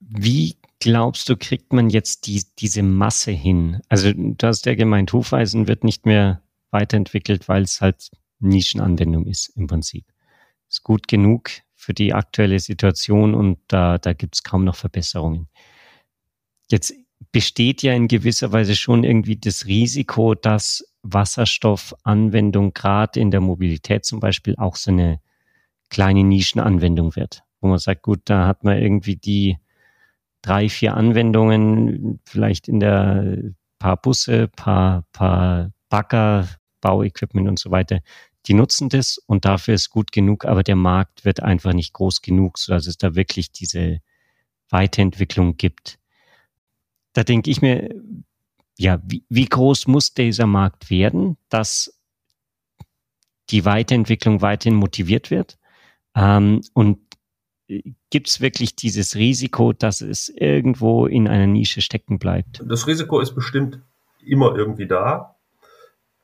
Wie 0.01 0.57
glaubst 0.81 1.29
du, 1.29 1.37
kriegt 1.37 1.73
man 1.73 1.91
jetzt 1.91 2.27
die, 2.27 2.45
diese 2.59 2.83
Masse 2.83 3.31
hin? 3.31 3.81
Also 3.89 4.13
du 4.13 4.47
hast 4.47 4.67
ja 4.67 4.75
gemeint, 4.75 5.13
Hufeisen 5.13 5.69
wird 5.69 5.85
nicht 5.85 6.07
mehr 6.07 6.43
weiterentwickelt, 6.71 7.49
weil 7.49 7.63
es 7.63 7.81
halt 7.81 8.11
Nischenanwendung 8.39 9.27
ist 9.27 9.49
im 9.57 9.67
Prinzip. 9.67 10.05
Ist 10.69 10.83
gut 10.83 11.09
genug 11.09 11.51
für 11.75 11.95
die 11.95 12.13
aktuelle 12.13 12.59
Situation 12.59 13.35
und 13.35 13.59
da, 13.69 13.99
da 13.99 14.13
gibt 14.13 14.35
es 14.35 14.43
kaum 14.43 14.65
noch 14.65 14.77
Verbesserungen. 14.77 15.49
Jetzt 16.71 16.95
besteht 17.33 17.83
ja 17.83 17.95
in 17.95 18.09
gewisser 18.09 18.53
Weise 18.53 18.77
schon 18.77 19.05
irgendwie 19.05 19.37
das 19.37 19.67
Risiko, 19.67 20.35
dass 20.35 20.85
Wasserstoffanwendung 21.03 22.75
gerade 22.75 23.21
in 23.21 23.31
der 23.31 23.41
Mobilität 23.41 24.05
zum 24.05 24.21
Beispiel 24.21 24.57
auch 24.57 24.77
so 24.77 24.91
eine 24.91 25.21
kleine 25.89 26.25
Nischenanwendung 26.25 27.15
wird, 27.15 27.43
wo 27.61 27.69
man 27.69 27.79
sagt, 27.79 28.03
gut, 28.03 28.23
da 28.25 28.47
hat 28.47 28.65
man 28.65 28.79
irgendwie 28.79 29.17
die 29.17 29.59
drei, 30.47 30.69
vier 30.69 30.95
Anwendungen, 30.95 32.21
vielleicht 32.25 32.69
in 32.69 32.79
der 32.79 33.43
paar 33.81 33.97
Busse, 33.97 34.49
paar, 34.49 35.05
paar 35.13 35.73
Bagger, 35.89 36.49
Bauequipment 36.81 37.49
und 37.49 37.59
so 37.59 37.71
weiter, 37.73 38.01
die 38.47 38.55
nutzen 38.55 38.89
das 38.89 39.19
und 39.27 39.45
dafür 39.45 39.75
ist 39.75 39.91
gut 39.91 40.13
genug, 40.13 40.45
aber 40.45 40.63
der 40.63 40.77
Markt 40.77 41.25
wird 41.25 41.43
einfach 41.43 41.73
nicht 41.73 41.93
groß 41.93 42.23
genug, 42.23 42.59
sodass 42.59 42.87
es 42.87 42.97
da 42.97 43.17
wirklich 43.17 43.51
diese 43.51 43.99
Weiterentwicklung 44.71 45.57
gibt. 45.57 45.99
Da 47.13 47.25
denke 47.25 47.51
ich 47.51 47.61
mir, 47.61 47.93
ja, 48.79 49.01
wie, 49.05 49.25
wie 49.29 49.47
groß 49.47 49.89
muss 49.89 50.15
dieser 50.15 50.47
Markt 50.47 50.91
werden, 50.91 51.39
dass 51.49 51.99
die 53.51 53.65
Weiterentwicklung 53.65 54.43
weiterhin 54.43 54.77
motiviert 54.77 55.31
wird? 55.33 55.59
Ähm, 56.15 56.61
und 56.73 56.99
gibt 58.11 58.29
es 58.29 58.41
wirklich 58.41 58.77
dieses 58.77 59.17
Risiko, 59.17 59.73
dass 59.73 60.01
es 60.01 60.29
irgendwo 60.29 61.07
in 61.07 61.29
einer 61.29 61.47
Nische 61.47 61.81
stecken 61.81 62.19
bleibt? 62.19 62.63
Das 62.65 62.87
Risiko 62.87 63.21
ist 63.21 63.35
bestimmt 63.35 63.81
immer 64.25 64.57
irgendwie 64.57 64.87
da. 64.87 65.37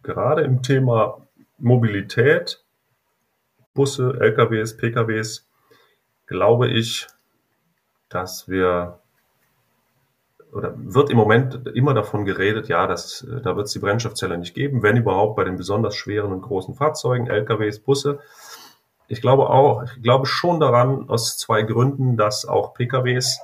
Gerade 0.02 0.42
im 0.42 0.62
Thema 0.62 1.26
Mobilität, 1.58 2.62
Busse, 3.74 4.18
LKWs, 4.20 4.76
PKWs, 4.76 5.46
glaube 6.26 6.68
ich, 6.68 7.06
dass 8.08 8.48
wir 8.48 8.98
oder 10.52 10.74
wird 10.76 11.08
im 11.08 11.16
Moment 11.16 11.66
immer 11.74 11.94
davon 11.94 12.26
geredet, 12.26 12.68
ja, 12.68 12.86
das, 12.86 13.26
da 13.42 13.56
wird 13.56 13.68
es 13.68 13.72
die 13.72 13.78
Brennstoffzelle 13.78 14.36
nicht 14.36 14.54
geben, 14.54 14.82
wenn 14.82 14.98
überhaupt 14.98 15.36
bei 15.36 15.44
den 15.44 15.56
besonders 15.56 15.96
schweren 15.96 16.30
und 16.30 16.42
großen 16.42 16.74
Fahrzeugen, 16.74 17.26
LKWs, 17.26 17.78
Busse. 17.80 18.20
Ich 19.12 19.20
glaube 19.20 19.50
auch, 19.50 19.82
ich 19.82 20.02
glaube 20.02 20.24
schon 20.24 20.58
daran, 20.58 21.10
aus 21.10 21.36
zwei 21.36 21.60
Gründen, 21.64 22.16
dass 22.16 22.46
auch 22.46 22.72
PKWs 22.72 23.40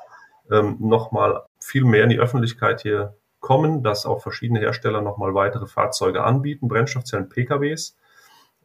ähm, 0.50 0.78
nochmal 0.80 1.42
viel 1.60 1.84
mehr 1.84 2.04
in 2.04 2.08
die 2.08 2.18
Öffentlichkeit 2.18 2.80
hier 2.80 3.18
kommen, 3.38 3.82
dass 3.82 4.06
auch 4.06 4.22
verschiedene 4.22 4.60
Hersteller 4.60 5.02
nochmal 5.02 5.34
weitere 5.34 5.66
Fahrzeuge 5.66 6.24
anbieten, 6.24 6.68
Brennstoffzellen 6.68 7.28
PKWs. 7.28 7.98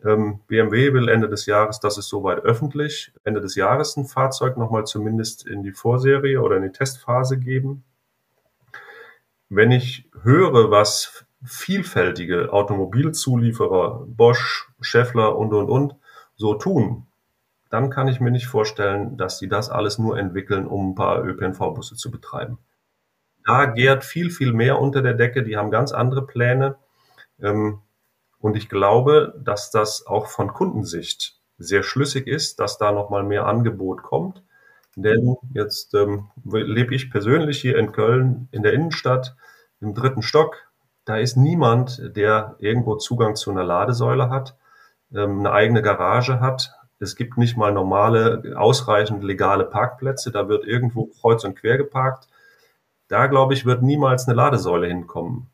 Ähm, 0.05 0.39
BMW 0.47 0.93
will 0.93 1.09
Ende 1.09 1.27
des 1.27 1.45
Jahres, 1.45 1.81
das 1.81 1.97
ist 1.97 2.07
soweit 2.07 2.39
öffentlich, 2.39 3.11
Ende 3.25 3.41
des 3.41 3.55
Jahres 3.55 3.97
ein 3.97 4.05
Fahrzeug 4.05 4.55
nochmal 4.55 4.85
zumindest 4.85 5.45
in 5.45 5.61
die 5.61 5.73
Vorserie 5.73 6.41
oder 6.41 6.55
in 6.55 6.63
die 6.63 6.71
Testphase 6.71 7.37
geben. 7.37 7.83
Wenn 9.49 9.71
ich 9.71 10.09
höre, 10.21 10.71
was 10.71 11.25
vielfältige 11.43 12.53
Automobilzulieferer, 12.53 14.05
Bosch, 14.07 14.71
Scheffler 14.79 15.35
und, 15.35 15.53
und, 15.53 15.69
und 15.69 15.95
so 16.35 16.55
tun, 16.55 17.07
dann 17.69 17.89
kann 17.89 18.07
ich 18.07 18.19
mir 18.19 18.31
nicht 18.31 18.47
vorstellen, 18.47 19.17
dass 19.17 19.39
sie 19.39 19.49
das 19.49 19.69
alles 19.69 19.97
nur 19.97 20.17
entwickeln, 20.17 20.67
um 20.67 20.91
ein 20.91 20.95
paar 20.95 21.23
ÖPNV-Busse 21.23 21.95
zu 21.95 22.11
betreiben. 22.11 22.59
Da 23.45 23.65
gärt 23.65 24.03
viel, 24.03 24.29
viel 24.29 24.53
mehr 24.53 24.79
unter 24.79 25.01
der 25.01 25.13
Decke. 25.13 25.43
Die 25.43 25.57
haben 25.57 25.71
ganz 25.71 25.91
andere 25.91 26.25
Pläne. 26.25 26.75
Ähm, 27.41 27.81
und 28.39 28.55
ich 28.55 28.69
glaube, 28.69 29.33
dass 29.43 29.71
das 29.71 30.05
auch 30.05 30.27
von 30.27 30.53
Kundensicht 30.53 31.39
sehr 31.57 31.83
schlüssig 31.83 32.27
ist, 32.27 32.59
dass 32.59 32.77
da 32.77 32.91
nochmal 32.91 33.23
mehr 33.23 33.47
Angebot 33.47 34.03
kommt. 34.03 34.43
Denn 34.95 35.37
jetzt 35.53 35.93
ähm, 35.93 36.29
lebe 36.43 36.93
ich 36.93 37.09
persönlich 37.09 37.59
hier 37.59 37.77
in 37.77 37.91
Köln 37.91 38.47
in 38.51 38.63
der 38.63 38.73
Innenstadt 38.73 39.35
im 39.81 39.93
dritten 39.93 40.21
Stock. 40.21 40.71
Da 41.05 41.17
ist 41.17 41.35
niemand, 41.35 42.15
der 42.15 42.55
irgendwo 42.59 42.95
Zugang 42.95 43.35
zu 43.35 43.51
einer 43.51 43.63
Ladesäule 43.63 44.29
hat, 44.29 44.55
eine 45.13 45.51
eigene 45.51 45.81
Garage 45.81 46.39
hat. 46.39 46.73
Es 46.99 47.15
gibt 47.15 47.37
nicht 47.37 47.57
mal 47.57 47.71
normale, 47.71 48.55
ausreichend 48.57 49.23
legale 49.23 49.65
Parkplätze. 49.65 50.31
Da 50.31 50.47
wird 50.47 50.65
irgendwo 50.65 51.07
kreuz 51.07 51.43
und 51.43 51.55
quer 51.55 51.77
geparkt. 51.77 52.27
Da, 53.07 53.27
glaube 53.27 53.53
ich, 53.53 53.65
wird 53.65 53.81
niemals 53.83 54.27
eine 54.27 54.35
Ladesäule 54.35 54.87
hinkommen. 54.87 55.49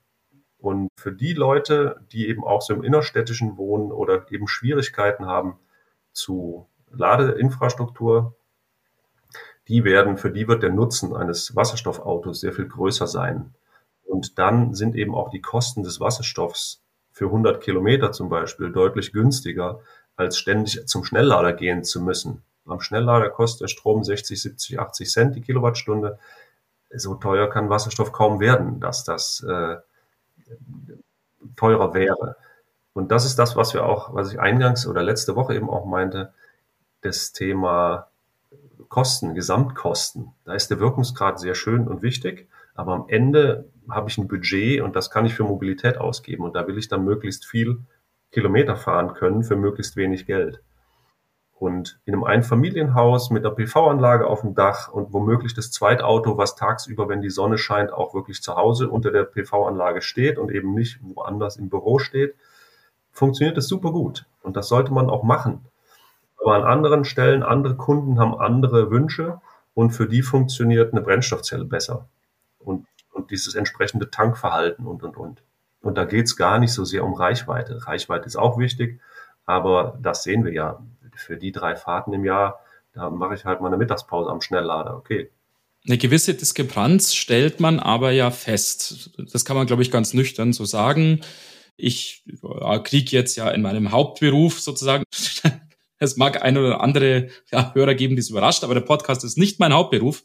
Und 0.59 0.89
für 0.97 1.11
die 1.11 1.33
Leute, 1.33 2.01
die 2.11 2.27
eben 2.27 2.43
auch 2.43 2.61
so 2.61 2.73
im 2.73 2.83
innerstädtischen 2.83 3.57
wohnen 3.57 3.91
oder 3.91 4.29
eben 4.31 4.47
Schwierigkeiten 4.47 5.25
haben 5.25 5.57
zu 6.11 6.67
Ladeinfrastruktur, 6.91 8.35
die 9.67 9.83
werden, 9.83 10.17
für 10.17 10.31
die 10.31 10.47
wird 10.47 10.63
der 10.63 10.71
Nutzen 10.71 11.15
eines 11.15 11.55
Wasserstoffautos 11.55 12.41
sehr 12.41 12.51
viel 12.51 12.67
größer 12.67 13.07
sein. 13.07 13.53
Und 14.03 14.37
dann 14.39 14.73
sind 14.73 14.95
eben 14.95 15.15
auch 15.15 15.29
die 15.29 15.41
Kosten 15.41 15.83
des 15.83 15.99
Wasserstoffs 15.99 16.81
für 17.19 17.25
100 17.25 17.59
Kilometer 17.61 18.13
zum 18.13 18.29
Beispiel 18.29 18.71
deutlich 18.71 19.11
günstiger, 19.11 19.81
als 20.15 20.37
ständig 20.37 20.87
zum 20.87 21.03
Schnelllader 21.03 21.51
gehen 21.51 21.83
zu 21.83 22.01
müssen. 22.01 22.43
Am 22.65 22.79
Schnelllader 22.79 23.29
kostet 23.29 23.63
der 23.63 23.67
Strom 23.67 24.05
60, 24.05 24.41
70, 24.41 24.79
80 24.79 25.11
Cent 25.11 25.35
die 25.35 25.41
Kilowattstunde. 25.41 26.17
So 26.95 27.15
teuer 27.15 27.49
kann 27.49 27.69
Wasserstoff 27.69 28.13
kaum 28.13 28.39
werden, 28.39 28.79
dass 28.79 29.03
das 29.03 29.43
äh, 29.43 29.75
teurer 31.57 31.93
wäre. 31.93 32.37
Und 32.93 33.11
das 33.11 33.25
ist 33.25 33.37
das, 33.37 33.57
was 33.57 33.73
wir 33.73 33.85
auch, 33.85 34.13
was 34.13 34.31
ich 34.31 34.39
eingangs 34.39 34.87
oder 34.87 35.03
letzte 35.03 35.35
Woche 35.35 35.55
eben 35.55 35.69
auch 35.69 35.85
meinte, 35.85 36.31
das 37.01 37.33
Thema 37.33 38.07
Kosten, 38.87 39.35
Gesamtkosten. 39.35 40.31
Da 40.45 40.53
ist 40.53 40.71
der 40.71 40.79
Wirkungsgrad 40.79 41.37
sehr 41.37 41.53
schön 41.53 41.85
und 41.85 42.01
wichtig, 42.01 42.47
aber 42.79 42.93
am 42.93 43.05
Ende 43.09 43.69
habe 43.89 44.09
ich 44.09 44.17
ein 44.17 44.29
Budget 44.29 44.81
und 44.81 44.95
das 44.95 45.11
kann 45.11 45.25
ich 45.25 45.33
für 45.33 45.43
Mobilität 45.43 45.97
ausgeben 45.97 46.45
und 46.45 46.55
da 46.55 46.65
will 46.65 46.77
ich 46.77 46.87
dann 46.87 47.03
möglichst 47.03 47.45
viel 47.45 47.81
Kilometer 48.31 48.77
fahren 48.77 49.13
können 49.15 49.43
für 49.43 49.57
möglichst 49.57 49.97
wenig 49.97 50.25
Geld. 50.25 50.63
Und 51.51 51.99
in 52.05 52.13
einem 52.13 52.23
Einfamilienhaus 52.23 53.31
mit 53.31 53.45
einer 53.45 53.53
PV-Anlage 53.53 54.25
auf 54.25 54.41
dem 54.41 54.55
Dach 54.55 54.87
und 54.93 55.11
womöglich 55.11 55.53
das 55.53 55.71
Zweitauto, 55.71 56.37
was 56.37 56.55
tagsüber, 56.55 57.09
wenn 57.09 57.21
die 57.21 57.29
Sonne 57.29 57.57
scheint, 57.57 57.91
auch 57.91 58.13
wirklich 58.13 58.41
zu 58.41 58.55
Hause 58.55 58.89
unter 58.89 59.11
der 59.11 59.25
PV-Anlage 59.25 60.01
steht 60.01 60.37
und 60.37 60.49
eben 60.49 60.73
nicht 60.73 60.99
woanders 61.01 61.57
im 61.57 61.67
Büro 61.67 61.99
steht, 61.99 62.35
funktioniert 63.11 63.57
das 63.57 63.67
super 63.67 63.91
gut. 63.91 64.25
Und 64.41 64.55
das 64.55 64.69
sollte 64.69 64.93
man 64.93 65.09
auch 65.09 65.23
machen. 65.23 65.65
Aber 66.39 66.55
an 66.55 66.63
anderen 66.63 67.03
Stellen, 67.03 67.43
andere 67.43 67.75
Kunden 67.75 68.19
haben 68.19 68.39
andere 68.39 68.89
Wünsche 68.89 69.41
und 69.73 69.91
für 69.91 70.07
die 70.07 70.21
funktioniert 70.21 70.93
eine 70.93 71.01
Brennstoffzelle 71.01 71.65
besser. 71.65 72.07
Und, 72.69 72.85
und 73.11 73.31
dieses 73.31 73.55
entsprechende 73.55 74.09
Tankverhalten 74.09 74.85
und, 74.85 75.03
und, 75.03 75.17
und. 75.17 75.41
Und 75.81 75.97
da 75.97 76.05
geht 76.05 76.25
es 76.25 76.35
gar 76.35 76.59
nicht 76.59 76.73
so 76.73 76.85
sehr 76.85 77.03
um 77.03 77.13
Reichweite. 77.13 77.87
Reichweite 77.87 78.27
ist 78.27 78.35
auch 78.35 78.57
wichtig, 78.57 78.99
aber 79.45 79.97
das 80.01 80.23
sehen 80.23 80.45
wir 80.45 80.53
ja 80.53 80.79
für 81.15 81.37
die 81.37 81.51
drei 81.51 81.75
Fahrten 81.75 82.13
im 82.13 82.25
Jahr, 82.25 82.59
da 82.93 83.09
mache 83.09 83.35
ich 83.35 83.45
halt 83.45 83.61
mal 83.61 83.67
eine 83.67 83.77
Mittagspause 83.77 84.29
am 84.29 84.41
Schnelllader. 84.41 84.95
Okay. 84.97 85.29
Eine 85.87 85.97
gewisse 85.97 86.33
Diskrepanz 86.33 87.15
stellt 87.15 87.59
man 87.59 87.79
aber 87.79 88.11
ja 88.11 88.31
fest. 88.31 89.11
Das 89.31 89.45
kann 89.45 89.55
man, 89.55 89.67
glaube 89.67 89.81
ich, 89.81 89.91
ganz 89.91 90.13
nüchtern 90.13 90.53
so 90.53 90.65
sagen. 90.65 91.21
Ich 91.77 92.23
äh, 92.43 92.79
kriege 92.79 93.11
jetzt 93.11 93.37
ja 93.37 93.49
in 93.49 93.61
meinem 93.61 93.91
Hauptberuf 93.91 94.59
sozusagen, 94.59 95.03
es 95.99 96.17
mag 96.17 96.41
ein 96.41 96.57
oder 96.57 96.81
andere 96.81 97.29
ja, 97.51 97.73
Hörer 97.73 97.95
geben, 97.95 98.15
die 98.15 98.21
es 98.21 98.29
überrascht, 98.29 98.63
aber 98.63 98.73
der 98.73 98.81
Podcast 98.81 99.23
ist 99.23 99.37
nicht 99.37 99.59
mein 99.59 99.73
Hauptberuf 99.73 100.23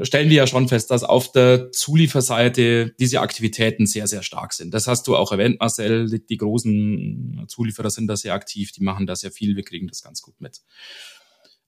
stellen 0.00 0.30
wir 0.30 0.36
ja 0.36 0.46
schon 0.46 0.68
fest, 0.68 0.90
dass 0.90 1.04
auf 1.04 1.32
der 1.32 1.70
Zulieferseite 1.70 2.94
diese 2.98 3.20
Aktivitäten 3.20 3.86
sehr, 3.86 4.06
sehr 4.06 4.22
stark 4.22 4.52
sind. 4.54 4.72
Das 4.72 4.86
hast 4.86 5.06
du 5.06 5.16
auch 5.16 5.32
erwähnt, 5.32 5.60
Marcel. 5.60 6.08
Die 6.18 6.36
großen 6.36 7.44
Zulieferer 7.48 7.90
sind 7.90 8.06
da 8.06 8.16
sehr 8.16 8.34
aktiv, 8.34 8.72
die 8.72 8.82
machen 8.82 9.06
da 9.06 9.16
sehr 9.16 9.30
viel, 9.30 9.54
wir 9.54 9.64
kriegen 9.64 9.88
das 9.88 10.02
ganz 10.02 10.22
gut 10.22 10.40
mit. 10.40 10.60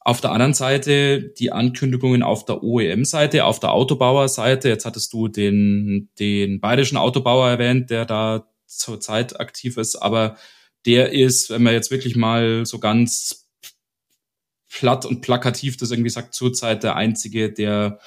Auf 0.00 0.20
der 0.20 0.32
anderen 0.32 0.54
Seite 0.54 1.32
die 1.38 1.50
Ankündigungen 1.52 2.22
auf 2.22 2.44
der 2.44 2.62
OEM-Seite, 2.62 3.44
auf 3.44 3.58
der 3.58 3.72
Autobauer-Seite. 3.72 4.68
Jetzt 4.68 4.84
hattest 4.84 5.12
du 5.14 5.28
den, 5.28 6.10
den 6.18 6.60
bayerischen 6.60 6.98
Autobauer 6.98 7.48
erwähnt, 7.48 7.88
der 7.88 8.04
da 8.04 8.46
zurzeit 8.66 9.40
aktiv 9.40 9.76
ist, 9.78 9.96
aber 9.96 10.36
der 10.84 11.12
ist, 11.12 11.50
wenn 11.50 11.62
man 11.62 11.72
jetzt 11.72 11.90
wirklich 11.90 12.16
mal 12.16 12.66
so 12.66 12.78
ganz 12.78 13.43
platt 14.74 15.06
und 15.06 15.20
plakativ 15.20 15.76
das 15.76 15.92
irgendwie 15.92 16.10
sagt, 16.10 16.34
zurzeit 16.34 16.82
der 16.82 16.96
einzige, 16.96 17.52
der 17.52 18.00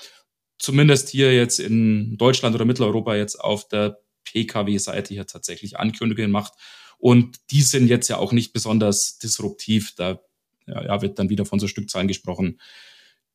zumindest 0.60 1.08
hier 1.08 1.34
jetzt 1.34 1.60
in 1.60 2.18
Deutschland 2.18 2.56
oder 2.56 2.66
Mitteleuropa 2.66 3.16
jetzt 3.16 3.40
auf 3.40 3.70
der 3.70 4.00
Pkw-Seite 4.26 5.14
hier 5.14 5.26
tatsächlich 5.26 5.80
Ankündigungen 5.80 6.30
macht. 6.30 6.54
Und 6.98 7.38
die 7.52 7.62
sind 7.62 7.88
jetzt 7.88 8.10
ja 8.10 8.18
auch 8.18 8.34
nicht 8.34 8.52
besonders 8.52 9.18
disruptiv. 9.18 9.94
Da 9.96 10.20
ja, 10.66 11.02
wird 11.02 11.20
dann 11.20 11.30
wieder 11.30 11.46
von 11.46 11.60
so 11.60 11.68
Stückzahlen 11.68 12.10
gesprochen, 12.10 12.60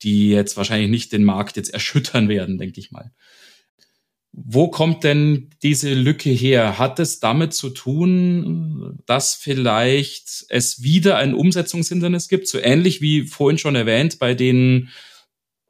die 0.02 0.28
jetzt 0.28 0.58
wahrscheinlich 0.58 0.90
nicht 0.90 1.12
den 1.12 1.24
Markt 1.24 1.56
jetzt 1.56 1.72
erschüttern 1.72 2.28
werden, 2.28 2.58
denke 2.58 2.80
ich 2.80 2.90
mal. 2.90 3.12
Wo 4.32 4.68
kommt 4.68 5.04
denn 5.04 5.50
diese 5.62 5.92
Lücke 5.92 6.30
her? 6.30 6.78
Hat 6.78 6.98
es 6.98 7.20
damit 7.20 7.52
zu 7.52 7.68
tun, 7.68 8.98
dass 9.04 9.34
vielleicht 9.34 10.46
es 10.48 10.82
wieder 10.82 11.18
ein 11.18 11.34
Umsetzungshindernis 11.34 12.28
gibt, 12.28 12.48
so 12.48 12.58
ähnlich 12.58 13.02
wie 13.02 13.26
vorhin 13.26 13.58
schon 13.58 13.74
erwähnt 13.74 14.18
bei 14.18 14.34
den 14.34 14.88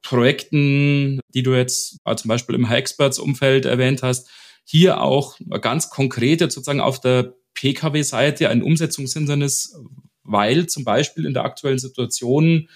Projekten, 0.03 1.21
die 1.35 1.43
du 1.43 1.55
jetzt 1.55 1.99
äh, 2.05 2.15
zum 2.15 2.29
Beispiel 2.29 2.55
im 2.55 2.69
High-Experts-Umfeld 2.69 3.65
erwähnt 3.65 4.03
hast, 4.03 4.29
hier 4.65 5.01
auch 5.01 5.39
ganz 5.61 5.91
konkret 5.91 6.41
jetzt 6.41 6.55
sozusagen 6.55 6.81
auf 6.81 7.01
der 7.01 7.35
Pkw-Seite 7.55 8.49
ein 8.49 8.63
Umsetzungshindernis, 8.63 9.77
weil 10.23 10.67
zum 10.67 10.85
Beispiel 10.85 11.27
in 11.27 11.35
der 11.35 11.45
aktuellen 11.45 11.79
Situation 11.79 12.69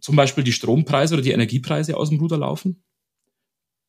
zum 0.00 0.16
Beispiel 0.16 0.44
die 0.44 0.52
Strompreise 0.52 1.14
oder 1.14 1.22
die 1.22 1.32
Energiepreise 1.32 1.96
aus 1.96 2.10
dem 2.10 2.18
Ruder 2.18 2.38
laufen? 2.38 2.84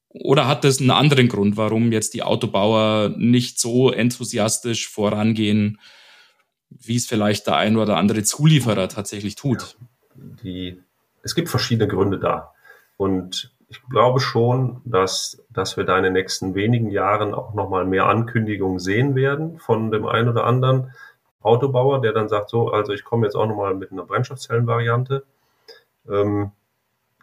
Oder 0.09 0.47
hat 0.47 0.63
das 0.63 0.79
einen 0.79 0.91
anderen 0.91 1.27
Grund, 1.27 1.57
warum 1.57 1.91
jetzt 1.91 2.13
die 2.13 2.23
Autobauer 2.23 3.13
nicht 3.17 3.59
so 3.59 3.91
enthusiastisch 3.91 4.89
vorangehen, 4.89 5.79
wie 6.69 6.95
es 6.95 7.07
vielleicht 7.07 7.47
der 7.47 7.57
ein 7.57 7.77
oder 7.77 7.97
andere 7.97 8.23
Zulieferer 8.23 8.89
tatsächlich 8.89 9.35
tut? 9.35 9.77
Ja, 10.15 10.23
die, 10.43 10.81
es 11.23 11.35
gibt 11.35 11.49
verschiedene 11.49 11.87
Gründe 11.87 12.19
da. 12.19 12.53
Und 12.97 13.53
ich 13.69 13.81
glaube 13.89 14.19
schon, 14.19 14.81
dass, 14.85 15.43
dass 15.49 15.77
wir 15.77 15.83
da 15.83 15.97
in 15.97 16.03
den 16.03 16.13
nächsten 16.13 16.55
wenigen 16.55 16.89
Jahren 16.89 17.33
auch 17.33 17.53
nochmal 17.53 17.85
mehr 17.85 18.07
Ankündigungen 18.07 18.79
sehen 18.79 19.15
werden 19.15 19.59
von 19.59 19.91
dem 19.91 20.05
einen 20.05 20.29
oder 20.29 20.45
anderen 20.45 20.93
Autobauer, 21.41 22.01
der 22.01 22.13
dann 22.13 22.29
sagt, 22.29 22.49
so, 22.49 22.69
also 22.69 22.93
ich 22.93 23.03
komme 23.03 23.25
jetzt 23.25 23.35
auch 23.35 23.45
nochmal 23.45 23.75
mit 23.75 23.91
einer 23.91 24.05
Brennstoffzellenvariante. 24.05 25.25
Ähm, 26.09 26.51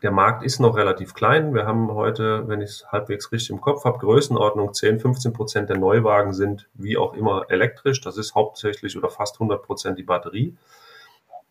der 0.02 0.10
Markt 0.10 0.44
ist 0.44 0.60
noch 0.60 0.76
relativ 0.76 1.14
klein. 1.14 1.54
Wir 1.54 1.66
haben 1.66 1.90
heute, 1.92 2.46
wenn 2.48 2.60
ich 2.60 2.70
es 2.70 2.86
halbwegs 2.92 3.32
richtig 3.32 3.50
im 3.50 3.60
Kopf 3.60 3.84
habe, 3.84 3.98
Größenordnung 3.98 4.74
10, 4.74 5.00
15 5.00 5.32
Prozent 5.32 5.70
der 5.70 5.78
Neuwagen 5.78 6.34
sind 6.34 6.68
wie 6.74 6.98
auch 6.98 7.14
immer 7.14 7.46
elektrisch. 7.48 8.00
Das 8.00 8.18
ist 8.18 8.34
hauptsächlich 8.34 8.98
oder 8.98 9.08
fast 9.08 9.36
100 9.36 9.62
Prozent 9.62 9.98
die 9.98 10.02
Batterie. 10.02 10.56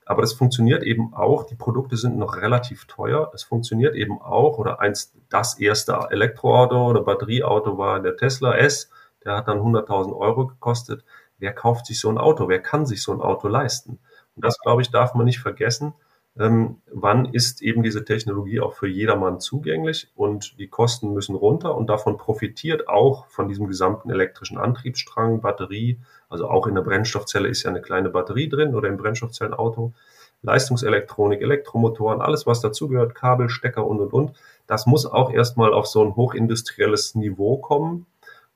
Aber 0.06 0.22
das 0.22 0.34
funktioniert 0.34 0.84
eben 0.84 1.14
auch. 1.14 1.46
Die 1.46 1.56
Produkte 1.56 1.98
sind 1.98 2.18
noch 2.18 2.38
relativ 2.38 2.86
teuer. 2.86 3.32
Es 3.34 3.44
funktioniert 3.44 3.96
eben 3.96 4.22
auch. 4.22 4.58
Oder 4.58 4.82
eins, 4.82 5.14
das 5.30 5.58
erste 5.58 5.94
Elektroauto 6.12 6.90
oder 6.90 7.02
Batterieauto 7.02 7.78
war 7.78 8.02
der 8.02 8.18
Tesla 8.18 8.56
S. 8.56 8.90
Der 9.24 9.38
hat 9.38 9.48
dann 9.48 9.60
100.000 9.60 10.16
Euro 10.16 10.48
gekostet. 10.48 11.06
Wer 11.40 11.54
kauft 11.54 11.86
sich 11.86 12.00
so 12.00 12.10
ein 12.10 12.18
Auto? 12.18 12.50
Wer 12.50 12.60
kann 12.60 12.86
sich 12.86 13.02
so 13.02 13.14
ein 13.14 13.22
Auto 13.22 13.48
leisten? 13.48 14.00
Und 14.36 14.46
das, 14.46 14.60
glaube 14.60 14.82
ich, 14.82 14.92
darf 14.92 15.16
man 15.16 15.26
nicht 15.26 15.40
vergessen 15.40 15.94
ähm, 16.40 16.82
wann 16.92 17.26
ist 17.26 17.62
eben 17.62 17.84
diese 17.84 18.06
Technologie 18.06 18.60
auch 18.60 18.74
für 18.74 18.88
jedermann 18.88 19.40
zugänglich 19.40 20.12
und 20.16 20.58
die 20.60 20.68
Kosten 20.68 21.14
müssen 21.14 21.36
runter 21.36 21.76
und 21.76 21.88
davon 21.88 22.18
profitiert 22.18 22.88
auch 22.88 23.28
von 23.28 23.48
diesem 23.48 23.68
gesamten 23.68 24.10
elektrischen 24.10 24.58
Antriebsstrang, 24.58 25.42
Batterie, 25.42 26.00
also 26.30 26.50
auch 26.50 26.66
in 26.66 26.74
der 26.74 26.82
Brennstoffzelle 26.82 27.48
ist 27.48 27.64
ja 27.64 27.70
eine 27.70 27.82
kleine 27.82 28.10
Batterie 28.10 28.50
drin 28.50 28.74
oder 28.74 28.90
im 28.90 28.98
Brennstoffzellenauto, 28.98 29.94
Leistungselektronik, 30.42 31.42
Elektromotoren, 31.42 32.20
alles 32.20 32.48
was 32.48 32.62
dazugehört, 32.62 33.14
Kabel, 33.14 33.50
Stecker 33.50 33.86
und 33.86 34.00
und 34.00 34.12
und. 34.12 34.34
Das 34.66 34.88
muss 34.88 35.06
auch 35.06 35.32
erstmal 35.32 35.74
auf 35.74 35.86
so 35.86 36.04
ein 36.04 36.16
hochindustrielles 36.16 37.16
Niveau 37.16 37.58
kommen. 37.58 38.08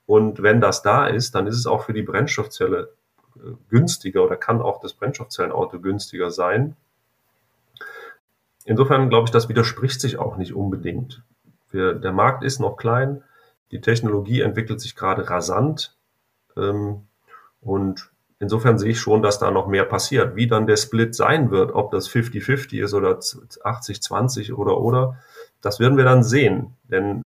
Und 0.08 0.42
wenn 0.42 0.60
das 0.60 0.82
da 0.82 1.06
ist, 1.06 1.36
dann 1.36 1.48
ist 1.48 1.58
es 1.58 1.68
auch 1.68 1.84
für 1.84 1.94
die 1.94 2.02
Brennstoffzelle 2.02 2.94
äh, 3.36 3.40
günstiger 3.70 4.24
oder 4.24 4.36
kann 4.36 4.62
auch 4.62 4.80
das 4.80 4.94
Brennstoffzellenauto 4.94 5.80
günstiger 5.80 6.32
sein 6.32 6.76
Insofern 8.68 9.08
glaube 9.10 9.26
ich, 9.26 9.32
das 9.32 9.48
widerspricht 9.48 10.02
sich 10.02 10.20
auch 10.20 10.36
nicht 10.36 10.54
unbedingt. 10.54 11.24
Wir, 11.72 11.94
der 11.94 12.12
Markt 12.12 12.44
ist 12.44 12.60
noch 12.60 12.76
klein, 12.76 13.24
die 13.72 13.80
Technologie 13.80 14.42
entwickelt 14.42 14.82
sich 14.82 14.94
gerade 14.94 15.30
rasant 15.30 15.96
ähm, 16.58 17.08
und 17.62 18.12
insofern 18.40 18.78
sehe 18.78 18.92
ich 18.92 19.00
schon, 19.00 19.22
dass 19.22 19.40
da 19.40 19.52
noch 19.52 19.68
mehr 19.68 19.86
passiert. 19.86 20.36
Wie 20.36 20.48
dann 20.48 20.68
der 20.68 20.76
Split 20.76 21.16
sein 21.16 21.50
wird, 21.50 21.74
ob 21.74 21.92
das 21.92 22.10
50-50 22.10 22.84
ist 22.84 22.94
oder 22.94 23.12
80-20 23.12 24.54
oder 24.54 24.78
oder, 24.82 25.18
das 25.62 25.80
werden 25.80 25.98
wir 25.98 26.04
dann 26.04 26.26
sehen. 26.26 26.76
Denn 26.84 27.24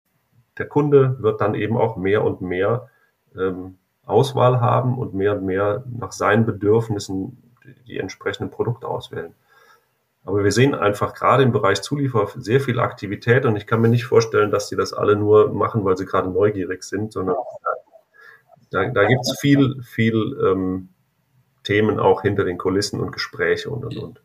der 0.60 0.67
Kunde 0.67 1.23
wird 1.23 1.41
dann 1.41 1.56
eben 1.56 1.75
auch 1.75 1.97
mehr 1.97 2.23
und 2.23 2.41
mehr 2.41 2.88
ähm, 3.36 3.80
Auswahl 4.06 4.62
haben 4.62 4.99
und 4.99 5.15
mehr 5.15 5.34
und 5.34 5.45
mehr 5.45 5.84
nach 5.89 6.12
seinen 6.12 6.45
Bedürfnissen 6.45 7.56
die, 7.65 7.73
die 7.84 7.97
entsprechenden 7.97 8.51
Produkte 8.51 8.88
auswählen. 8.88 9.34
Aber 10.24 10.44
wir 10.44 10.52
sehen 10.52 10.76
einfach 10.76 11.14
gerade 11.14 11.44
im 11.44 11.52
Bereich 11.52 11.82
Zuliefer 11.82 12.30
sehr 12.36 12.62
viel 12.62 12.80
Aktivität 12.80 13.46
und 13.46 13.56
ich 13.56 13.66
kann 13.66 13.82
mir 13.82 13.90
nicht 13.90 14.06
vorstellen, 14.06 14.52
dass 14.52 14.70
die 14.70 14.76
das 14.76 14.94
alle 14.94 15.16
nur 15.16 15.52
machen, 15.52 15.84
weil 15.84 15.98
sie 15.98 16.06
gerade 16.06 16.30
neugierig 16.30 16.84
sind, 16.84 17.12
sondern 17.12 17.38
da, 18.70 18.86
da 18.90 19.06
gibt 19.06 19.22
es 19.22 19.38
viel, 19.40 19.82
viel 19.84 20.38
ähm, 20.46 20.90
Themen 21.64 22.00
auch 22.00 22.22
hinter 22.22 22.44
den 22.44 22.58
Kulissen 22.58 23.00
und 23.00 23.12
Gespräche 23.12 23.70
und 23.70 23.84
und 23.84 23.98
und. 23.98 24.22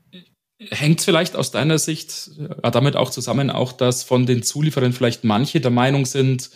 Hängt 0.59 1.03
vielleicht 1.03 1.37
aus 1.37 1.51
deiner 1.51 1.79
Sicht 1.79 2.31
ja, 2.37 2.71
damit 2.71 2.97
auch 2.97 3.11
zusammen, 3.11 3.51
auch 3.51 3.73
dass 3.73 4.05
von 4.05 4.25
den 4.25 4.43
Zulieferern 4.43 4.93
vielleicht 4.93 5.25
manche 5.25 5.61
der 5.61 5.71
Meinung 5.71 6.07
sind, 6.07 6.51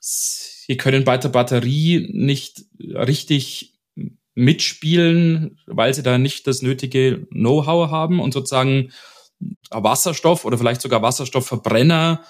sie 0.00 0.76
können 0.76 1.04
bei 1.04 1.18
der 1.18 1.28
Batterie 1.28 2.10
nicht 2.12 2.64
richtig 2.80 3.77
mitspielen, 4.38 5.58
weil 5.66 5.92
sie 5.94 6.04
da 6.04 6.16
nicht 6.16 6.46
das 6.46 6.62
nötige 6.62 7.26
Know-how 7.30 7.90
haben 7.90 8.20
und 8.20 8.32
sozusagen 8.32 8.92
Wasserstoff 9.70 10.44
oder 10.44 10.56
vielleicht 10.56 10.80
sogar 10.80 11.02
Wasserstoffverbrenner 11.02 12.22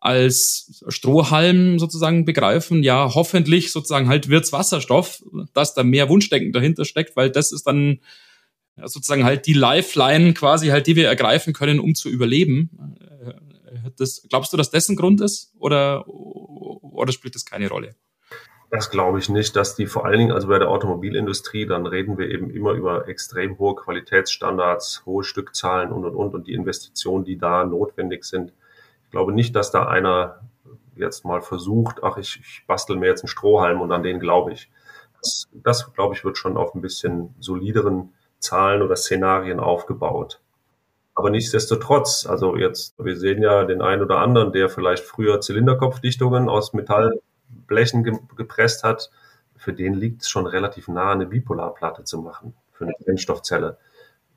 als 0.00 0.82
Strohhalm 0.88 1.78
sozusagen 1.78 2.24
begreifen. 2.24 2.82
Ja, 2.82 3.14
hoffentlich 3.14 3.72
sozusagen 3.72 4.08
halt 4.08 4.30
wird's 4.30 4.52
Wasserstoff, 4.52 5.22
dass 5.52 5.74
da 5.74 5.82
mehr 5.82 6.08
Wunschdenken 6.08 6.52
dahinter 6.52 6.86
steckt, 6.86 7.14
weil 7.14 7.30
das 7.30 7.52
ist 7.52 7.66
dann 7.66 8.00
sozusagen 8.82 9.24
halt 9.24 9.46
die 9.46 9.52
Lifeline 9.52 10.32
quasi 10.32 10.68
halt, 10.68 10.86
die 10.86 10.96
wir 10.96 11.08
ergreifen 11.08 11.52
können, 11.52 11.78
um 11.78 11.94
zu 11.94 12.08
überleben. 12.08 12.70
Das, 13.98 14.22
glaubst 14.30 14.54
du, 14.54 14.56
dass 14.56 14.70
das 14.70 14.88
ein 14.88 14.96
Grund 14.96 15.20
ist 15.20 15.52
oder, 15.58 16.08
oder 16.08 17.12
spielt 17.12 17.34
das 17.34 17.44
keine 17.44 17.68
Rolle? 17.68 17.96
Das 18.70 18.88
glaube 18.90 19.18
ich 19.18 19.28
nicht, 19.28 19.56
dass 19.56 19.74
die 19.74 19.86
vor 19.86 20.04
allen 20.04 20.18
Dingen, 20.18 20.32
also 20.32 20.46
bei 20.46 20.58
der 20.60 20.70
Automobilindustrie, 20.70 21.66
dann 21.66 21.86
reden 21.86 22.18
wir 22.18 22.28
eben 22.28 22.50
immer 22.50 22.70
über 22.72 23.08
extrem 23.08 23.58
hohe 23.58 23.74
Qualitätsstandards, 23.74 25.02
hohe 25.06 25.24
Stückzahlen 25.24 25.90
und 25.90 26.04
und 26.04 26.14
und 26.14 26.34
und 26.34 26.46
die 26.46 26.54
Investitionen, 26.54 27.24
die 27.24 27.36
da 27.36 27.64
notwendig 27.64 28.24
sind. 28.24 28.52
Ich 29.04 29.10
glaube 29.10 29.32
nicht, 29.32 29.56
dass 29.56 29.72
da 29.72 29.88
einer 29.88 30.40
jetzt 30.94 31.24
mal 31.24 31.42
versucht, 31.42 32.04
ach, 32.04 32.16
ich, 32.16 32.38
ich 32.40 32.64
bastel 32.68 32.96
mir 32.96 33.08
jetzt 33.08 33.22
einen 33.24 33.28
Strohhalm 33.28 33.80
und 33.80 33.90
an 33.90 34.04
den 34.04 34.20
glaube 34.20 34.52
ich. 34.52 34.70
Das, 35.20 35.48
das, 35.52 35.92
glaube 35.92 36.14
ich, 36.14 36.24
wird 36.24 36.38
schon 36.38 36.56
auf 36.56 36.74
ein 36.74 36.80
bisschen 36.80 37.34
solideren 37.40 38.14
Zahlen 38.38 38.82
oder 38.82 38.94
Szenarien 38.94 39.58
aufgebaut. 39.58 40.40
Aber 41.14 41.30
nichtsdestotrotz, 41.30 42.24
also 42.24 42.56
jetzt, 42.56 42.94
wir 42.98 43.16
sehen 43.16 43.42
ja 43.42 43.64
den 43.64 43.82
einen 43.82 44.02
oder 44.02 44.18
anderen, 44.18 44.52
der 44.52 44.68
vielleicht 44.68 45.04
früher 45.04 45.40
Zylinderkopfdichtungen 45.40 46.48
aus 46.48 46.72
Metall 46.72 47.20
Blechen 47.66 48.04
ge 48.04 48.18
gepresst 48.36 48.84
hat, 48.84 49.10
für 49.56 49.72
den 49.72 49.94
liegt 49.94 50.22
es 50.22 50.30
schon 50.30 50.46
relativ 50.46 50.88
nah, 50.88 51.12
eine 51.12 51.26
Bipolarplatte 51.26 52.04
zu 52.04 52.20
machen, 52.20 52.54
für 52.72 52.84
eine 52.84 52.94
Brennstoffzelle. 53.04 53.76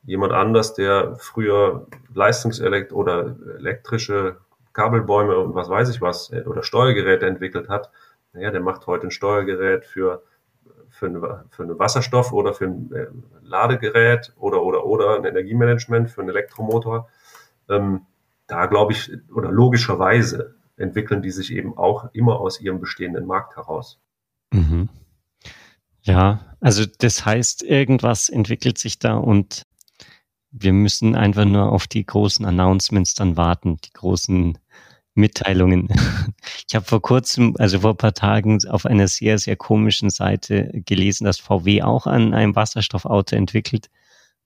Jemand 0.06 0.34
anders, 0.34 0.74
der 0.74 1.16
früher 1.16 1.88
Leistungselekt 2.14 2.92
oder 2.92 3.38
elektrische 3.58 4.38
Kabelbäume 4.74 5.38
und 5.38 5.56
was 5.56 5.70
weiß 5.70 5.90
ich 5.90 6.02
was 6.02 6.32
äh, 6.32 6.44
oder 6.46 6.64
Steuergeräte 6.64 7.26
entwickelt 7.26 7.70
hat, 7.70 7.90
naja, 8.34 8.52
der 8.52 8.62
macht 8.62 8.88
heute 8.88 9.08
ein 9.08 9.12
Steuergerät 9.12 9.86
für, 9.86 10.24
für, 10.90 11.06
eine, 11.06 11.46
für 11.52 11.64
eine 11.64 11.80
Wasserstoff 11.80 12.34
oder 12.34 12.54
für 12.54 12.66
ein 12.66 12.92
äh, 12.92 13.08
Ladegerät 13.44 14.34
oder, 14.38 14.64
oder, 14.64 14.86
oder 14.86 15.16
ein 15.16 15.26
Energiemanagement 15.26 16.10
für 16.10 16.22
einen 16.22 16.32
Elektromotor. 16.32 17.08
Ähm, 17.70 18.02
da 18.48 18.66
glaube 18.66 18.92
ich, 18.94 19.12
oder 19.34 19.52
logischerweise 19.52 20.56
entwickeln 20.78 21.22
die 21.22 21.32
sich 21.32 21.52
eben 21.52 21.78
auch 21.78 22.14
immer 22.14 22.40
aus 22.40 22.60
ihrem 22.60 22.80
bestehenden 22.80 23.26
Markt 23.26 23.56
heraus. 23.56 24.00
Mhm. 24.52 24.90
Ja, 26.02 26.56
also 26.60 26.86
das 26.86 27.26
heißt, 27.26 27.64
irgendwas 27.64 28.30
entwickelt 28.30 28.78
sich 28.78 29.00
da 29.00 29.16
und 29.16 29.64
wir 30.52 30.74
müssen 30.74 31.16
einfach 31.16 31.46
nur 31.46 31.72
auf 31.72 31.88
die 31.88 32.06
großen 32.06 32.46
Announcements 32.46 33.16
dann 33.16 33.38
warten, 33.38 33.78
die 33.78 33.94
großen 33.94 34.58
Mitteilungen. 35.16 35.90
Ich 36.68 36.76
habe 36.76 36.86
vor 36.86 37.02
kurzem, 37.02 37.56
also 37.60 37.82
vor 37.82 37.92
ein 37.92 37.98
paar 37.98 38.14
Tagen, 38.16 38.58
auf 38.68 38.88
einer 38.88 39.08
sehr, 39.08 39.38
sehr 39.38 39.56
komischen 39.56 40.10
Seite 40.10 40.72
gelesen, 40.86 41.26
dass 41.26 41.40
VW 41.40 41.84
auch 41.84 42.08
an 42.08 42.34
einem 42.34 42.56
Wasserstoffauto 42.56 43.36
entwickelt. 43.36 43.90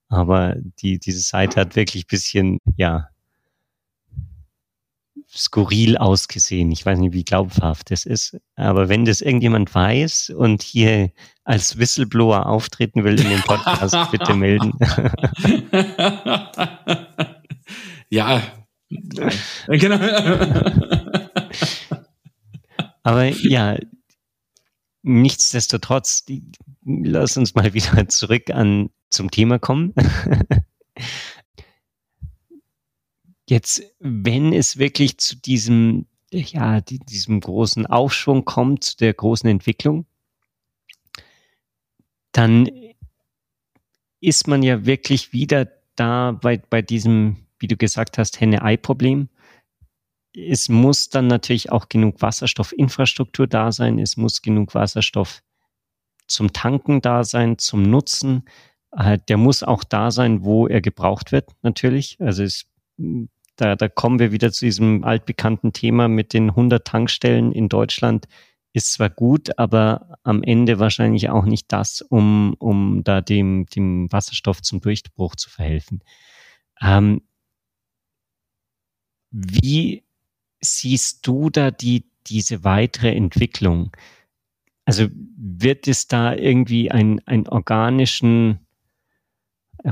Aber 0.08 0.56
die, 0.82 0.98
diese 0.98 1.20
Seite 1.20 1.60
hat 1.60 1.76
wirklich 1.76 2.06
bisschen, 2.06 2.58
ja, 2.76 3.08
skurril 5.30 5.96
ausgesehen. 5.96 6.72
Ich 6.72 6.84
weiß 6.86 6.98
nicht, 6.98 7.12
wie 7.12 7.24
glaubhaft 7.24 7.90
das 7.90 8.06
ist. 8.06 8.38
Aber 8.56 8.88
wenn 8.88 9.04
das 9.04 9.20
irgendjemand 9.20 9.74
weiß 9.74 10.30
und 10.30 10.62
hier 10.62 11.10
als 11.44 11.78
Whistleblower 11.78 12.46
auftreten 12.46 13.04
will 13.04 13.20
in 13.20 13.28
dem 13.28 13.42
Podcast, 13.42 13.94
bitte 14.10 14.34
melden. 14.34 14.72
ja, 18.10 18.42
genau. 19.68 19.98
Aber 23.02 23.24
ja, 23.24 23.76
nichtsdestotrotz, 25.02 26.24
die, 26.24 26.42
lass 26.84 27.36
uns 27.36 27.54
mal 27.54 27.72
wieder 27.72 28.08
zurück 28.08 28.50
an 28.50 28.90
zum 29.10 29.30
Thema 29.30 29.58
kommen. 29.58 29.94
Jetzt, 33.48 33.82
wenn 33.98 34.52
es 34.52 34.76
wirklich 34.76 35.16
zu 35.16 35.34
diesem, 35.34 36.06
ja, 36.30 36.82
diesem 36.82 37.40
großen 37.40 37.86
Aufschwung 37.86 38.44
kommt, 38.44 38.84
zu 38.84 38.96
der 38.98 39.14
großen 39.14 39.48
Entwicklung, 39.48 40.04
dann 42.32 42.68
ist 44.20 44.48
man 44.48 44.62
ja 44.62 44.84
wirklich 44.84 45.32
wieder 45.32 45.66
da 45.96 46.32
bei, 46.32 46.58
bei 46.58 46.82
diesem, 46.82 47.46
wie 47.58 47.68
du 47.68 47.78
gesagt 47.78 48.18
hast, 48.18 48.38
Henne-Ei-Problem. 48.38 49.30
Es 50.36 50.68
muss 50.68 51.08
dann 51.08 51.26
natürlich 51.26 51.72
auch 51.72 51.88
genug 51.88 52.20
Wasserstoffinfrastruktur 52.20 53.46
da 53.46 53.72
sein. 53.72 53.98
Es 53.98 54.18
muss 54.18 54.42
genug 54.42 54.74
Wasserstoff 54.74 55.42
zum 56.26 56.52
Tanken 56.52 57.00
da 57.00 57.24
sein, 57.24 57.56
zum 57.56 57.82
Nutzen. 57.82 58.44
Äh, 58.92 59.18
der 59.26 59.38
muss 59.38 59.62
auch 59.62 59.84
da 59.84 60.10
sein, 60.10 60.44
wo 60.44 60.66
er 60.66 60.82
gebraucht 60.82 61.32
wird, 61.32 61.48
natürlich. 61.62 62.18
Also 62.20 62.42
es 62.42 62.66
da, 63.58 63.74
da 63.74 63.88
kommen 63.88 64.20
wir 64.20 64.32
wieder 64.32 64.52
zu 64.52 64.64
diesem 64.64 65.04
altbekannten 65.04 65.72
Thema 65.72 66.08
mit 66.08 66.32
den 66.32 66.50
100 66.50 66.86
Tankstellen 66.86 67.52
in 67.52 67.68
Deutschland. 67.68 68.26
Ist 68.72 68.92
zwar 68.92 69.10
gut, 69.10 69.58
aber 69.58 70.18
am 70.22 70.42
Ende 70.44 70.78
wahrscheinlich 70.78 71.28
auch 71.28 71.44
nicht 71.44 71.72
das, 71.72 72.00
um, 72.00 72.54
um 72.58 73.02
da 73.02 73.20
dem, 73.20 73.66
dem 73.66 74.10
Wasserstoff 74.12 74.62
zum 74.62 74.80
Durchbruch 74.80 75.34
zu 75.34 75.50
verhelfen. 75.50 76.04
Ähm, 76.80 77.22
wie 79.32 80.04
siehst 80.60 81.26
du 81.26 81.50
da 81.50 81.72
die, 81.72 82.08
diese 82.28 82.62
weitere 82.62 83.12
Entwicklung? 83.12 83.90
Also 84.84 85.08
wird 85.12 85.88
es 85.88 86.06
da 86.06 86.32
irgendwie 86.34 86.92
ein, 86.92 87.20
ein 87.26 87.48
organischen 87.48 88.67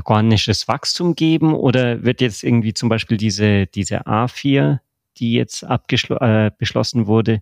organisches 0.05 0.67
Wachstum 0.67 1.15
geben 1.15 1.53
oder 1.53 2.03
wird 2.03 2.21
jetzt 2.21 2.43
irgendwie 2.43 2.73
zum 2.73 2.89
Beispiel 2.89 3.17
diese, 3.17 3.67
diese 3.67 4.05
A4, 4.07 4.79
die 5.17 5.33
jetzt 5.33 5.63
äh, 5.63 6.51
beschlossen 6.57 7.07
wurde, 7.07 7.41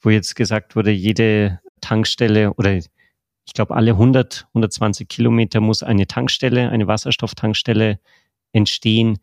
wo 0.00 0.10
jetzt 0.10 0.36
gesagt 0.36 0.76
wurde, 0.76 0.90
jede 0.90 1.60
Tankstelle 1.80 2.54
oder 2.54 2.74
ich 3.46 3.54
glaube 3.54 3.74
alle 3.76 3.92
100, 3.92 4.46
120 4.48 5.08
Kilometer 5.08 5.60
muss 5.60 5.82
eine 5.82 6.06
Tankstelle, 6.06 6.68
eine 6.70 6.86
Wasserstofftankstelle 6.86 8.00
entstehen. 8.52 9.18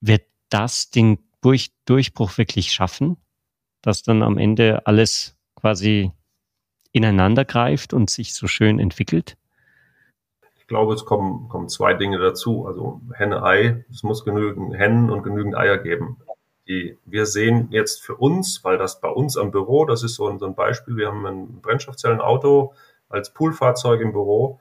Wird 0.00 0.24
das 0.50 0.90
den 0.90 1.18
Durch 1.40 1.72
Durchbruch 1.86 2.38
wirklich 2.38 2.72
schaffen, 2.72 3.16
dass 3.80 4.02
dann 4.02 4.22
am 4.22 4.38
Ende 4.38 4.86
alles 4.86 5.36
quasi 5.56 6.12
ineinander 6.92 7.44
greift 7.44 7.94
und 7.94 8.10
sich 8.10 8.34
so 8.34 8.46
schön 8.46 8.78
entwickelt? 8.78 9.36
Glaube, 10.72 10.94
es 10.94 11.04
kommen, 11.04 11.50
kommen 11.50 11.68
zwei 11.68 11.92
Dinge 11.92 12.18
dazu. 12.18 12.66
Also 12.66 13.02
Henne-Ei, 13.12 13.84
es 13.90 14.02
muss 14.02 14.24
genügend 14.24 14.74
Hennen 14.74 15.10
und 15.10 15.22
genügend 15.22 15.54
Eier 15.54 15.76
geben. 15.76 16.16
Die, 16.66 16.96
wir 17.04 17.26
sehen 17.26 17.68
jetzt 17.70 18.02
für 18.02 18.14
uns, 18.14 18.64
weil 18.64 18.78
das 18.78 19.02
bei 19.02 19.10
uns 19.10 19.36
am 19.36 19.50
Büro, 19.50 19.84
das 19.84 20.02
ist 20.02 20.14
so 20.14 20.28
ein, 20.28 20.38
so 20.38 20.46
ein 20.46 20.54
Beispiel, 20.54 20.96
wir 20.96 21.08
haben 21.08 21.26
ein 21.26 21.60
Brennstoffzellenauto 21.60 22.72
als 23.10 23.34
Poolfahrzeug 23.34 24.00
im 24.00 24.12
Büro, 24.12 24.60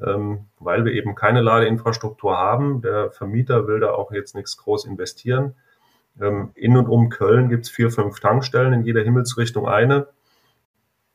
ähm, 0.00 0.46
weil 0.60 0.84
wir 0.84 0.92
eben 0.92 1.16
keine 1.16 1.40
Ladeinfrastruktur 1.40 2.36
haben. 2.36 2.80
Der 2.80 3.10
Vermieter 3.10 3.66
will 3.66 3.80
da 3.80 3.90
auch 3.90 4.12
jetzt 4.12 4.36
nichts 4.36 4.58
groß 4.58 4.84
investieren. 4.84 5.56
Ähm, 6.20 6.52
in 6.54 6.76
und 6.76 6.86
um 6.86 7.08
Köln 7.08 7.48
gibt 7.48 7.64
es 7.64 7.70
vier, 7.70 7.90
fünf 7.90 8.20
Tankstellen, 8.20 8.72
in 8.72 8.84
jeder 8.84 9.02
Himmelsrichtung 9.02 9.66
eine 9.66 10.06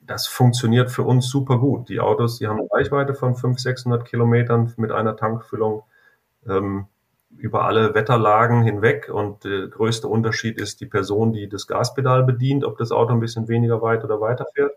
das 0.05 0.27
funktioniert 0.27 0.91
für 0.91 1.03
uns 1.03 1.29
super 1.29 1.57
gut. 1.57 1.89
Die 1.89 1.99
Autos, 1.99 2.39
die 2.39 2.47
haben 2.47 2.59
eine 2.59 2.69
Reichweite 2.71 3.13
von 3.13 3.35
500, 3.35 3.59
600 3.59 4.05
Kilometern 4.05 4.73
mit 4.77 4.91
einer 4.91 5.15
Tankfüllung 5.15 5.83
ähm, 6.47 6.87
über 7.37 7.65
alle 7.65 7.93
Wetterlagen 7.93 8.63
hinweg. 8.63 9.09
Und 9.11 9.43
der 9.43 9.67
größte 9.67 10.07
Unterschied 10.07 10.59
ist 10.59 10.81
die 10.81 10.85
Person, 10.85 11.33
die 11.33 11.47
das 11.49 11.67
Gaspedal 11.67 12.23
bedient, 12.23 12.63
ob 12.63 12.77
das 12.77 12.91
Auto 12.91 13.13
ein 13.13 13.19
bisschen 13.19 13.47
weniger 13.47 13.81
weit 13.81 14.03
oder 14.03 14.19
weiter 14.21 14.45
fährt. 14.53 14.73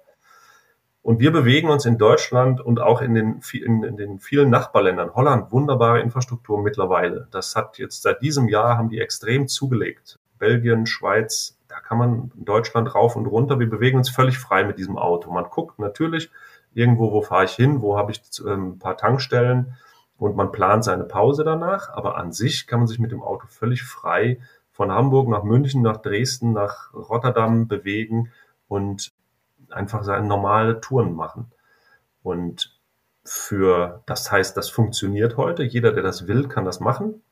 Und 1.03 1.21
wir 1.21 1.31
bewegen 1.31 1.69
uns 1.71 1.87
in 1.87 1.99
Deutschland 1.99 2.61
und 2.61 2.81
auch 2.81 3.01
in 3.01 3.15
den, 3.15 3.41
in, 3.53 3.85
in 3.85 3.97
den 3.97 4.19
vielen 4.19 4.51
Nachbarländern. 4.51 5.15
Holland, 5.15 5.53
wunderbare 5.53 6.01
Infrastruktur 6.01 6.61
mittlerweile. 6.61 7.29
Das 7.31 7.55
hat 7.55 7.79
jetzt 7.79 8.03
seit 8.03 8.23
diesem 8.23 8.49
Jahr 8.49 8.77
haben 8.77 8.89
die 8.89 8.99
extrem 8.99 9.47
zugelegt. 9.47 10.19
Belgien, 10.39 10.85
Schweiz, 10.87 11.56
da 11.69 11.81
kann 11.81 11.99
man 11.99 12.33
in 12.37 12.45
Deutschland 12.45 12.95
rauf 12.95 13.17
und 13.17 13.27
runter. 13.27 13.59
Wir 13.59 13.69
bewegen 13.69 13.99
uns 13.99 14.11
völlig 14.11 14.39
frei 14.39 14.65
mit 14.65 14.79
diesem 14.79 14.99
Auto. 14.99 15.31
Man 15.31 15.45
guckt 15.45 15.79
natürlich 15.79 16.31
irgendwo, 16.75 17.13
wo 17.13 17.23
fahre 17.23 17.45
ich 17.45 17.53
hin, 17.53 17.83
wo 17.83 17.97
habe 17.97 18.13
ich 18.13 18.21
ähm, 18.47 18.73
ein 18.73 18.79
paar 18.79 18.97
Tankstellen 18.97 19.77
und 20.19 20.37
man 20.37 20.53
plant 20.53 20.85
seine 20.85 21.05
Pause 21.05 21.45
danach. 21.45 21.91
Aber 21.91 22.17
an 22.17 22.33
sich 22.33 22.67
kann 22.67 22.81
man 22.81 22.89
sich 22.89 22.99
mit 22.99 23.13
dem 23.13 23.23
Auto 23.23 23.47
völlig 23.49 23.83
frei 23.83 24.39
von 24.71 24.93
Hamburg 24.93 25.29
nach 25.29 25.43
München, 25.43 25.83
nach 25.83 25.99
Dresden, 25.99 26.53
nach 26.53 26.93
Rotterdam 26.93 27.67
bewegen 27.67 28.31
und 28.69 29.13
einfach 29.71 30.05
seine 30.05 30.27
normale 30.27 30.81
Touren 30.81 31.15
machen. 31.15 31.51
Und 32.23 32.79
für, 33.25 34.03
das 34.07 34.31
heißt, 34.31 34.57
das 34.57 34.69
funktioniert 34.69 35.37
heute. 35.37 35.63
Jeder, 35.63 35.93
der 35.93 36.03
das 36.03 36.29
will, 36.29 36.47
kann 36.49 36.65
das 36.65 36.81
machen. 36.81 37.23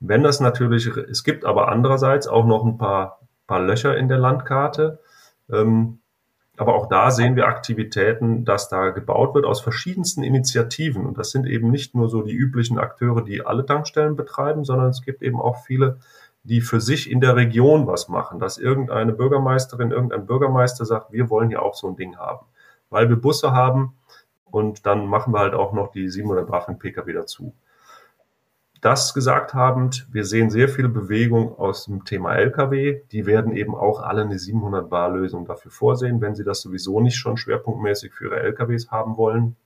Wenn 0.00 0.22
das 0.22 0.40
natürlich, 0.40 0.86
es 0.86 1.24
gibt 1.24 1.44
aber 1.44 1.68
andererseits 1.68 2.26
auch 2.26 2.46
noch 2.46 2.64
ein 2.64 2.78
paar 2.78 3.19
paar 3.50 3.60
Löcher 3.60 3.96
in 3.96 4.06
der 4.06 4.18
Landkarte. 4.18 5.00
Ähm, 5.50 5.98
aber 6.56 6.74
auch 6.74 6.88
da 6.88 7.10
sehen 7.10 7.34
wir 7.34 7.48
Aktivitäten, 7.48 8.44
dass 8.44 8.68
da 8.68 8.90
gebaut 8.90 9.34
wird 9.34 9.44
aus 9.44 9.60
verschiedensten 9.60 10.22
Initiativen. 10.22 11.04
Und 11.04 11.18
das 11.18 11.32
sind 11.32 11.46
eben 11.46 11.70
nicht 11.70 11.94
nur 11.94 12.08
so 12.08 12.22
die 12.22 12.34
üblichen 12.34 12.78
Akteure, 12.78 13.22
die 13.22 13.44
alle 13.44 13.66
Tankstellen 13.66 14.14
betreiben, 14.14 14.64
sondern 14.64 14.88
es 14.88 15.02
gibt 15.02 15.22
eben 15.22 15.40
auch 15.40 15.64
viele, 15.64 15.98
die 16.44 16.60
für 16.60 16.80
sich 16.80 17.10
in 17.10 17.20
der 17.20 17.34
Region 17.34 17.88
was 17.88 18.08
machen. 18.08 18.38
Dass 18.38 18.56
irgendeine 18.56 19.12
Bürgermeisterin, 19.12 19.90
irgendein 19.90 20.26
Bürgermeister 20.26 20.84
sagt, 20.84 21.12
wir 21.12 21.28
wollen 21.28 21.48
hier 21.48 21.62
auch 21.62 21.74
so 21.74 21.88
ein 21.88 21.96
Ding 21.96 22.16
haben. 22.16 22.46
Weil 22.88 23.08
wir 23.08 23.16
Busse 23.16 23.52
haben 23.52 23.94
und 24.44 24.86
dann 24.86 25.06
machen 25.06 25.32
wir 25.34 25.40
halt 25.40 25.54
auch 25.54 25.72
noch 25.72 25.90
die 25.90 26.08
700 26.08 26.48
Waffen 26.50 26.78
Pkw 26.78 27.12
dazu. 27.14 27.52
Das 28.80 29.12
gesagt 29.12 29.52
habend, 29.52 30.06
wir 30.10 30.24
sehen 30.24 30.48
sehr 30.48 30.68
viel 30.68 30.88
Bewegung 30.88 31.58
aus 31.58 31.84
dem 31.84 32.06
Thema 32.06 32.34
Lkw. 32.34 33.02
Die 33.12 33.26
werden 33.26 33.54
eben 33.54 33.74
auch 33.74 34.00
alle 34.00 34.22
eine 34.22 34.38
700 34.38 34.88
Bar 34.88 35.10
Lösung 35.10 35.44
dafür 35.44 35.70
vorsehen, 35.70 36.22
wenn 36.22 36.34
sie 36.34 36.44
das 36.44 36.62
sowieso 36.62 37.00
nicht 37.00 37.16
schon 37.16 37.36
schwerpunktmäßig 37.36 38.14
für 38.14 38.26
ihre 38.26 38.40
Lkws 38.40 38.90
haben 38.90 39.18
wollen. 39.18 39.56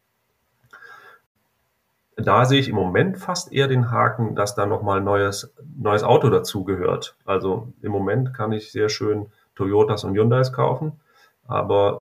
Da 2.16 2.44
sehe 2.44 2.58
ich 2.58 2.68
im 2.68 2.74
Moment 2.74 3.18
fast 3.18 3.52
eher 3.52 3.68
den 3.68 3.90
Haken, 3.90 4.34
dass 4.34 4.54
da 4.54 4.66
nochmal 4.66 4.98
ein 4.98 5.04
neues, 5.04 5.52
neues 5.76 6.02
Auto 6.02 6.28
dazu 6.28 6.64
gehört. 6.64 7.16
Also 7.24 7.72
im 7.82 7.92
Moment 7.92 8.34
kann 8.34 8.52
ich 8.52 8.72
sehr 8.72 8.88
schön 8.88 9.26
Toyotas 9.54 10.04
und 10.04 10.14
Hyundais 10.14 10.52
kaufen, 10.52 11.00
aber 11.46 11.98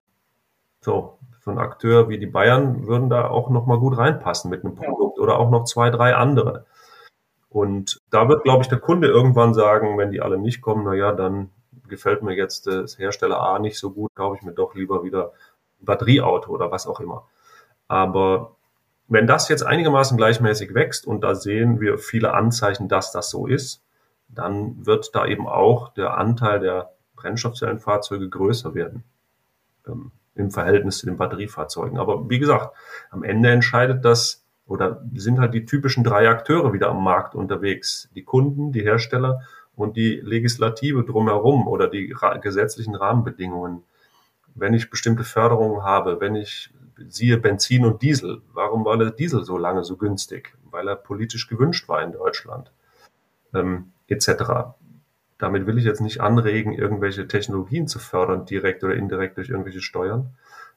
so, 0.80 1.18
so 1.40 1.50
ein 1.50 1.58
Akteur 1.58 2.08
wie 2.08 2.18
die 2.18 2.26
Bayern 2.26 2.86
würden 2.86 3.08
da 3.08 3.28
auch 3.28 3.50
nochmal 3.50 3.78
gut 3.78 3.98
reinpassen 3.98 4.50
mit 4.50 4.64
einem 4.64 4.74
Produkt 4.74 5.18
oder 5.18 5.38
auch 5.38 5.50
noch 5.50 5.64
zwei, 5.64 5.90
drei 5.90 6.14
andere. 6.14 6.64
Und 7.54 8.02
da 8.10 8.28
wird, 8.28 8.42
glaube 8.42 8.62
ich, 8.62 8.68
der 8.68 8.80
Kunde 8.80 9.06
irgendwann 9.06 9.54
sagen, 9.54 9.96
wenn 9.96 10.10
die 10.10 10.20
alle 10.20 10.38
nicht 10.38 10.60
kommen, 10.60 10.82
na 10.84 10.92
ja, 10.92 11.12
dann 11.12 11.50
gefällt 11.86 12.20
mir 12.24 12.34
jetzt 12.34 12.66
das 12.66 12.98
Hersteller 12.98 13.38
A 13.38 13.60
nicht 13.60 13.78
so 13.78 13.92
gut, 13.92 14.12
kaufe 14.16 14.36
ich 14.36 14.42
mir 14.42 14.50
doch 14.50 14.74
lieber 14.74 15.04
wieder 15.04 15.30
ein 15.80 15.84
Batterieauto 15.84 16.50
oder 16.50 16.72
was 16.72 16.88
auch 16.88 16.98
immer. 16.98 17.28
Aber 17.86 18.56
wenn 19.06 19.28
das 19.28 19.48
jetzt 19.48 19.62
einigermaßen 19.62 20.16
gleichmäßig 20.16 20.74
wächst 20.74 21.06
und 21.06 21.20
da 21.20 21.36
sehen 21.36 21.80
wir 21.80 21.96
viele 21.98 22.34
Anzeichen, 22.34 22.88
dass 22.88 23.12
das 23.12 23.30
so 23.30 23.46
ist, 23.46 23.84
dann 24.26 24.84
wird 24.84 25.14
da 25.14 25.24
eben 25.24 25.46
auch 25.46 25.90
der 25.90 26.18
Anteil 26.18 26.58
der 26.58 26.90
Brennstoffzellenfahrzeuge 27.14 28.28
größer 28.30 28.74
werden 28.74 29.04
ähm, 29.86 30.10
im 30.34 30.50
Verhältnis 30.50 30.98
zu 30.98 31.06
den 31.06 31.18
Batteriefahrzeugen. 31.18 31.98
Aber 31.98 32.28
wie 32.28 32.40
gesagt, 32.40 32.74
am 33.12 33.22
Ende 33.22 33.52
entscheidet 33.52 34.04
das 34.04 34.43
oder 34.66 35.04
sind 35.14 35.38
halt 35.38 35.54
die 35.54 35.66
typischen 35.66 36.04
drei 36.04 36.28
Akteure 36.28 36.72
wieder 36.72 36.88
am 36.88 37.02
Markt 37.02 37.34
unterwegs. 37.34 38.08
Die 38.14 38.24
Kunden, 38.24 38.72
die 38.72 38.82
Hersteller 38.82 39.42
und 39.76 39.96
die 39.96 40.20
Legislative 40.20 41.04
drumherum 41.04 41.66
oder 41.66 41.88
die 41.88 42.14
gesetzlichen 42.40 42.94
Rahmenbedingungen. 42.94 43.82
Wenn 44.54 44.72
ich 44.72 44.90
bestimmte 44.90 45.24
Förderungen 45.24 45.82
habe, 45.82 46.20
wenn 46.20 46.36
ich 46.36 46.70
siehe 47.08 47.38
Benzin 47.38 47.84
und 47.84 48.02
Diesel, 48.02 48.40
warum 48.52 48.84
war 48.84 48.96
der 48.96 49.10
Diesel 49.10 49.44
so 49.44 49.58
lange 49.58 49.84
so 49.84 49.96
günstig? 49.96 50.54
Weil 50.70 50.88
er 50.88 50.96
politisch 50.96 51.48
gewünscht 51.48 51.88
war 51.88 52.02
in 52.02 52.12
Deutschland, 52.12 52.70
ähm, 53.52 53.92
etc. 54.06 54.74
damit 55.38 55.66
will 55.66 55.78
ich 55.78 55.84
jetzt 55.84 56.00
nicht 56.00 56.20
anregen, 56.20 56.72
irgendwelche 56.72 57.26
Technologien 57.26 57.88
zu 57.88 57.98
fördern, 57.98 58.46
direkt 58.46 58.84
oder 58.84 58.94
indirekt 58.94 59.36
durch 59.36 59.50
irgendwelche 59.50 59.80
Steuern. 59.80 60.30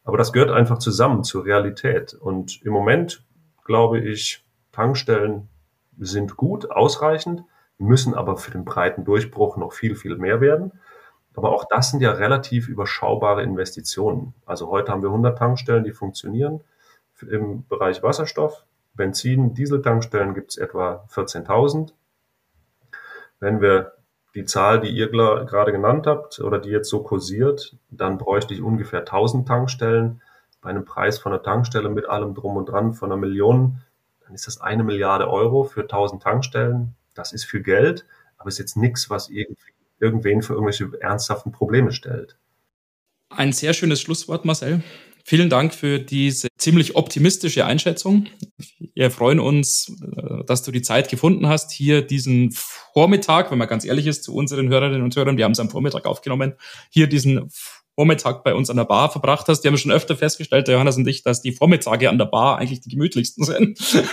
Aber 0.04 0.18
das 0.18 0.34
gehört 0.34 0.52
einfach 0.52 0.80
zusammen 0.80 1.24
zur 1.24 1.46
Realität. 1.46 2.14
Und 2.14 2.64
im 2.64 2.72
Moment 2.72 3.22
glaube 3.68 4.00
ich, 4.00 4.44
Tankstellen 4.72 5.50
sind 6.00 6.38
gut, 6.38 6.72
ausreichend, 6.72 7.44
müssen 7.78 8.16
aber 8.16 8.38
für 8.38 8.52
den 8.52 8.66
breiten 8.66 9.06
Durchbruch 9.06 9.58
noch 9.58 9.74
viel, 9.74 9.96
viel 9.96 10.18
mehr 10.18 10.42
werden. 10.42 10.72
Aber 11.36 11.52
auch 11.52 11.66
das 11.66 11.92
sind 11.92 12.02
ja 12.02 12.14
relativ 12.14 12.68
überschaubare 12.68 13.44
Investitionen. 13.44 14.34
Also 14.48 14.70
heute 14.70 14.92
haben 14.92 15.04
wir 15.04 15.10
100 15.10 15.38
Tankstellen, 15.38 15.84
die 15.84 15.92
funktionieren 15.92 16.62
im 17.22 17.68
Bereich 17.68 18.02
Wasserstoff. 18.02 18.66
Benzin, 18.96 19.54
Dieseltankstellen 19.54 20.34
gibt 20.34 20.52
es 20.52 20.58
etwa 20.58 21.06
14.000. 21.12 21.92
Wenn 23.40 23.62
wir 23.62 23.94
die 24.34 24.46
Zahl, 24.46 24.80
die 24.80 24.90
ihr 24.90 25.10
gerade 25.10 25.72
genannt 25.72 26.08
habt 26.08 26.40
oder 26.40 26.58
die 26.58 26.70
jetzt 26.70 26.90
so 26.90 27.04
kursiert, 27.04 27.76
dann 27.90 28.18
bräuchte 28.18 28.54
ich 28.54 28.62
ungefähr 28.62 29.02
1000 29.02 29.48
Tankstellen 29.48 30.22
bei 30.62 30.70
einem 30.70 30.86
Preis 30.86 31.20
von 31.20 31.32
einer 31.32 31.44
Tankstelle 31.44 31.90
mit 31.90 32.08
allem 32.08 32.34
drum 32.34 32.58
und 32.58 32.68
dran 32.68 32.94
von 32.94 33.12
einer 33.12 33.20
Million. 33.20 33.82
Dann 34.26 34.34
ist 34.34 34.48
das 34.48 34.60
eine 34.60 34.84
Milliarde 34.84 35.30
Euro 35.30 35.64
für 35.64 35.82
1000 35.82 36.22
Tankstellen. 36.22 36.96
Das 37.14 37.34
ist 37.34 37.46
viel 37.46 37.64
Geld, 37.64 38.06
aber 38.38 38.50
ist 38.50 38.60
jetzt 38.60 38.78
nichts, 38.78 39.10
was 39.10 39.30
irgendwen 40.00 40.42
für 40.42 40.54
irgendwelche 40.54 40.90
ernsthaften 41.00 41.52
Probleme 41.52 41.92
stellt. 41.92 42.38
Ein 43.30 43.54
sehr 43.54 43.74
schönes 43.74 44.02
Schlusswort, 44.02 44.46
Marcel. 44.46 44.84
Vielen 45.30 45.50
Dank 45.50 45.74
für 45.74 46.00
diese 46.00 46.48
ziemlich 46.58 46.96
optimistische 46.96 47.66
Einschätzung. 47.66 48.28
Wir 48.94 49.12
freuen 49.12 49.42
uns, 49.42 49.94
äh, 50.16 50.46
dass 50.46 50.64
du 50.64 50.72
die 50.72 50.82
Zeit 50.82 51.10
gefunden 51.10 51.50
hast, 51.50 51.74
hier 51.74 52.02
diesen 52.02 52.52
Vormittag, 52.94 53.52
wenn 53.52 53.58
man 53.58 53.68
ganz 53.68 53.84
ehrlich 53.84 54.08
ist, 54.08 54.24
zu 54.24 54.34
unseren 54.34 54.70
Hörerinnen 54.70 55.02
und 55.02 55.14
Hörern, 55.18 55.36
wir 55.36 55.44
haben 55.44 55.52
es 55.52 55.60
am 55.60 55.70
Vormittag 55.70 56.06
aufgenommen, 56.06 56.54
hier 56.90 57.08
diesen 57.08 57.50
Vormittag 57.98 58.44
bei 58.44 58.54
uns 58.54 58.70
an 58.70 58.78
der 58.78 58.86
Bar 58.86 59.12
verbracht 59.12 59.48
hast. 59.48 59.62
Die 59.62 59.68
haben 59.68 59.78
schon 59.78 59.92
öfter 59.92 60.16
festgestellt, 60.16 60.68
der 60.68 60.76
Johannes 60.76 60.98
und 60.98 61.08
ich, 61.08 61.24
dass 61.24 61.42
die 61.42 61.52
Vormittage 61.52 62.10
an 62.10 62.20
der 62.20 62.26
Bar 62.26 62.60
eigentlich 62.60 62.80
die 62.82 62.90
gemütlichsten 62.90 63.44
sind. 63.44 63.80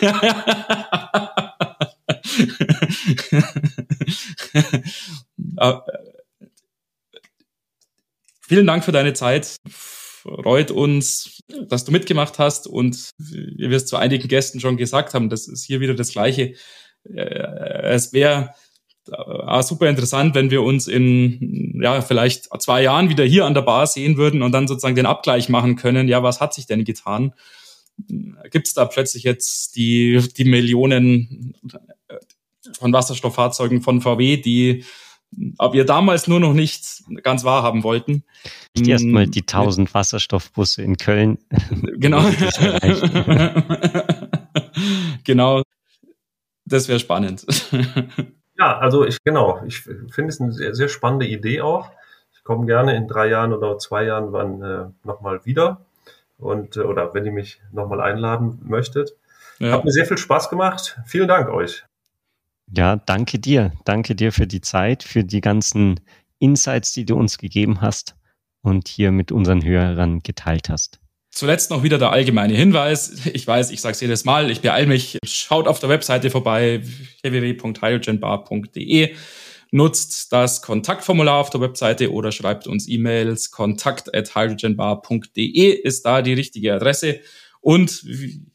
Äh, 5.57 5.75
vielen 8.41 8.67
Dank 8.67 8.85
für 8.85 8.91
deine 8.91 9.13
Zeit 9.13 9.57
freut 9.69 10.73
uns, 10.73 11.43
dass 11.69 11.85
du 11.85 11.93
mitgemacht 11.93 12.39
hast 12.39 12.67
und 12.67 13.11
wir 13.19 13.71
es 13.71 13.87
zu 13.87 13.97
einigen 13.97 14.27
Gästen 14.27 14.59
schon 14.59 14.77
gesagt 14.77 15.15
haben, 15.15 15.29
das 15.29 15.47
ist 15.47 15.65
hier 15.65 15.81
wieder 15.81 15.95
das 15.95 16.11
Gleiche. 16.11 16.55
Äh, 17.05 17.93
es 17.93 18.13
wäre 18.13 18.55
äh, 19.11 19.63
super 19.63 19.89
interessant, 19.89 20.35
wenn 20.35 20.51
wir 20.51 20.63
uns 20.63 20.87
in 20.87 21.81
ja 21.83 22.01
vielleicht 22.01 22.49
zwei 22.61 22.83
Jahren 22.83 23.09
wieder 23.09 23.25
hier 23.25 23.45
an 23.45 23.55
der 23.55 23.63
Bar 23.63 23.87
sehen 23.87 24.17
würden 24.17 24.43
und 24.43 24.53
dann 24.53 24.69
sozusagen 24.69 24.97
den 24.97 25.07
Abgleich 25.07 25.49
machen 25.49 25.77
können. 25.77 26.09
Ja, 26.09 26.23
was 26.23 26.41
hat 26.41 26.55
sich 26.55 26.67
denn 26.67 26.85
getan? 26.85 27.35
Gibt 28.51 28.67
es 28.67 28.75
da 28.75 28.87
plötzlich 28.87 29.23
jetzt 29.23 29.77
die 29.77 30.21
die 30.37 30.45
Millionen 30.45 31.55
von 32.79 32.93
Wasserstofffahrzeugen 32.93 33.83
von 33.83 34.01
VW, 34.01 34.39
die 34.39 34.85
aber 35.59 35.75
wir 35.75 35.85
damals 35.85 36.29
nur 36.29 36.41
noch 36.41 36.55
nicht 36.55 37.05
ganz 37.23 37.45
wahrhaben 37.45 37.83
wollten. 37.83 38.25
Nicht 38.77 38.89
erstmal 38.89 39.27
die 39.27 39.43
1000 39.43 39.91
mm. 39.91 39.95
Wasserstoffbusse 39.95 40.83
in 40.83 40.97
Köln. 40.97 41.39
Genau. 41.97 42.23
genau. 45.25 45.63
Das 46.65 46.89
wäre 46.89 46.99
spannend. 46.99 47.47
Ja, 48.59 48.79
also 48.79 49.05
ich, 49.05 49.23
genau, 49.25 49.61
ich 49.67 49.83
finde 49.83 50.29
es 50.29 50.41
eine 50.41 50.53
sehr, 50.53 50.75
sehr 50.75 50.89
spannende 50.89 51.27
Idee 51.27 51.61
auch. 51.61 51.91
Ich 52.33 52.45
komme 52.45 52.67
gerne 52.67 52.97
in 52.97 53.09
drei 53.09 53.29
Jahren 53.29 53.53
oder 53.53 53.79
zwei 53.79 54.05
Jahren 54.05 54.33
wann 54.33 54.63
äh, 54.63 54.87
nochmal 55.03 55.45
wieder 55.45 55.81
und 56.39 56.77
äh, 56.77 56.81
oder 56.81 57.15
wenn 57.15 57.25
ihr 57.25 57.33
mich 57.33 57.61
nochmal 57.73 58.01
einladen 58.01 58.61
möchtet. 58.65 59.17
Ja. 59.59 59.73
Hat 59.73 59.85
mir 59.85 59.93
sehr 59.93 60.07
viel 60.07 60.19
Spaß 60.19 60.51
gemacht. 60.51 61.01
Vielen 61.07 61.29
Dank 61.29 61.49
euch. 61.49 61.85
Ja, 62.71 62.97
danke 62.97 63.39
dir. 63.39 63.73
Danke 63.85 64.15
dir 64.15 64.33
für 64.33 64.47
die 64.47 64.61
Zeit, 64.61 65.03
für 65.03 65.25
die 65.25 65.41
ganzen 65.41 66.01
Insights, 66.39 66.93
die 66.93 67.05
du 67.05 67.17
uns 67.17 67.39
gegeben 67.39 67.81
hast 67.81 68.17
und 68.63 68.89
hier 68.89 69.13
mit 69.13 69.33
unseren 69.33 69.65
Hörern 69.65 70.21
geteilt 70.21 70.69
hast. 70.69 71.01
Zuletzt 71.35 71.71
noch 71.71 71.83
wieder 71.83 71.99
der 71.99 72.13
allgemeine 72.13 72.55
Hinweis. 72.55 73.27
Ich 73.33 73.45
weiß, 73.45 73.73
ich 73.73 73.81
sage 73.81 73.95
es 73.95 74.01
jedes 74.01 74.25
Mal, 74.25 74.53
ich 74.53 74.61
beeile 74.61 74.87
mich. 74.87 75.19
Schaut 75.25 75.67
auf 75.67 75.81
der 75.81 75.89
Webseite 75.89 76.31
vorbei, 76.31 76.83
www.hydrogenbar.de. 77.23 79.17
Nutzt 79.73 80.33
das 80.33 80.63
Kontaktformular 80.63 81.41
auf 81.41 81.51
der 81.51 81.61
Webseite 81.61 82.13
oder 82.13 82.31
schreibt 82.31 82.69
uns 82.69 82.89
E-Mails. 82.89 83.51
Kontakt 83.51 84.15
at 84.15 84.37
hydrogenbar.de 84.37 85.71
ist 85.73 86.07
da 86.07 86.23
die 86.23 86.35
richtige 86.35 86.73
Adresse. 86.73 87.19
Und 87.65 88.05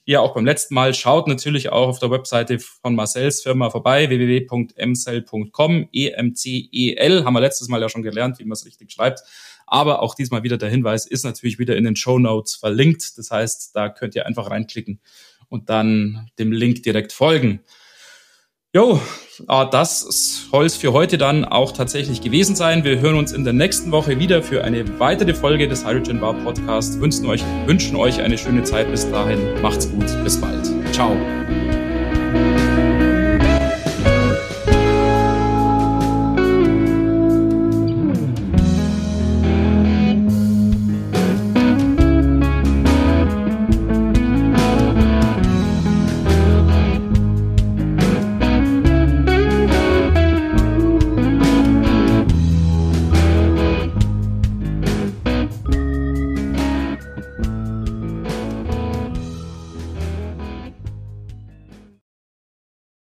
ja, 0.05 0.19
auch 0.19 0.35
beim 0.35 0.45
letzten 0.45 0.75
Mal, 0.75 0.93
schaut 0.93 1.27
natürlich 1.27 1.69
auch 1.71 1.87
auf 1.87 1.97
der 1.97 2.11
Webseite 2.11 2.59
von 2.59 2.93
Marcells 2.93 3.41
Firma 3.41 3.71
vorbei, 3.71 4.07
www.mcel.com, 4.07 5.89
E-M-C-E-L, 5.91 7.25
haben 7.25 7.33
wir 7.33 7.39
letztes 7.39 7.69
Mal 7.69 7.81
ja 7.81 7.89
schon 7.89 8.03
gelernt, 8.03 8.37
wie 8.37 8.43
man 8.43 8.51
es 8.51 8.67
richtig 8.67 8.91
schreibt. 8.91 9.21
Aber 9.65 10.03
auch 10.03 10.13
diesmal 10.13 10.43
wieder 10.43 10.59
der 10.59 10.69
Hinweis, 10.69 11.07
ist 11.07 11.25
natürlich 11.25 11.57
wieder 11.57 11.75
in 11.75 11.85
den 11.85 11.95
Show 11.95 12.19
Notes 12.19 12.53
verlinkt. 12.53 13.17
Das 13.17 13.31
heißt, 13.31 13.75
da 13.75 13.89
könnt 13.89 14.13
ihr 14.13 14.27
einfach 14.27 14.51
reinklicken 14.51 14.99
und 15.47 15.71
dann 15.71 16.29
dem 16.37 16.51
Link 16.51 16.83
direkt 16.83 17.11
folgen. 17.11 17.61
Jo, 18.71 18.99
ah, 19.47 19.65
das 19.65 20.47
soll 20.51 20.67
es 20.67 20.77
für 20.77 20.93
heute 20.93 21.17
dann 21.17 21.43
auch 21.43 21.71
tatsächlich 21.71 22.21
gewesen 22.21 22.55
sein. 22.55 22.83
Wir 22.83 22.99
hören 22.99 23.15
uns 23.15 23.31
in 23.31 23.43
der 23.43 23.53
nächsten 23.53 23.91
Woche 23.91 24.19
wieder 24.19 24.43
für 24.43 24.63
eine 24.63 24.99
weitere 24.99 25.33
Folge 25.33 25.67
des 25.67 25.83
Hydrogen 25.87 26.19
Bar 26.19 26.35
Podcast. 26.35 27.01
Wünschen 27.01 27.25
euch, 27.25 27.43
wünschen 27.65 27.95
euch 27.95 28.21
eine 28.21 28.37
schöne 28.37 28.61
Zeit 28.61 28.91
bis 28.91 29.09
dahin. 29.09 29.59
Macht's 29.63 29.89
gut. 29.89 30.05
Bis 30.23 30.39
bald. 30.39 30.69
Ciao. 30.93 31.17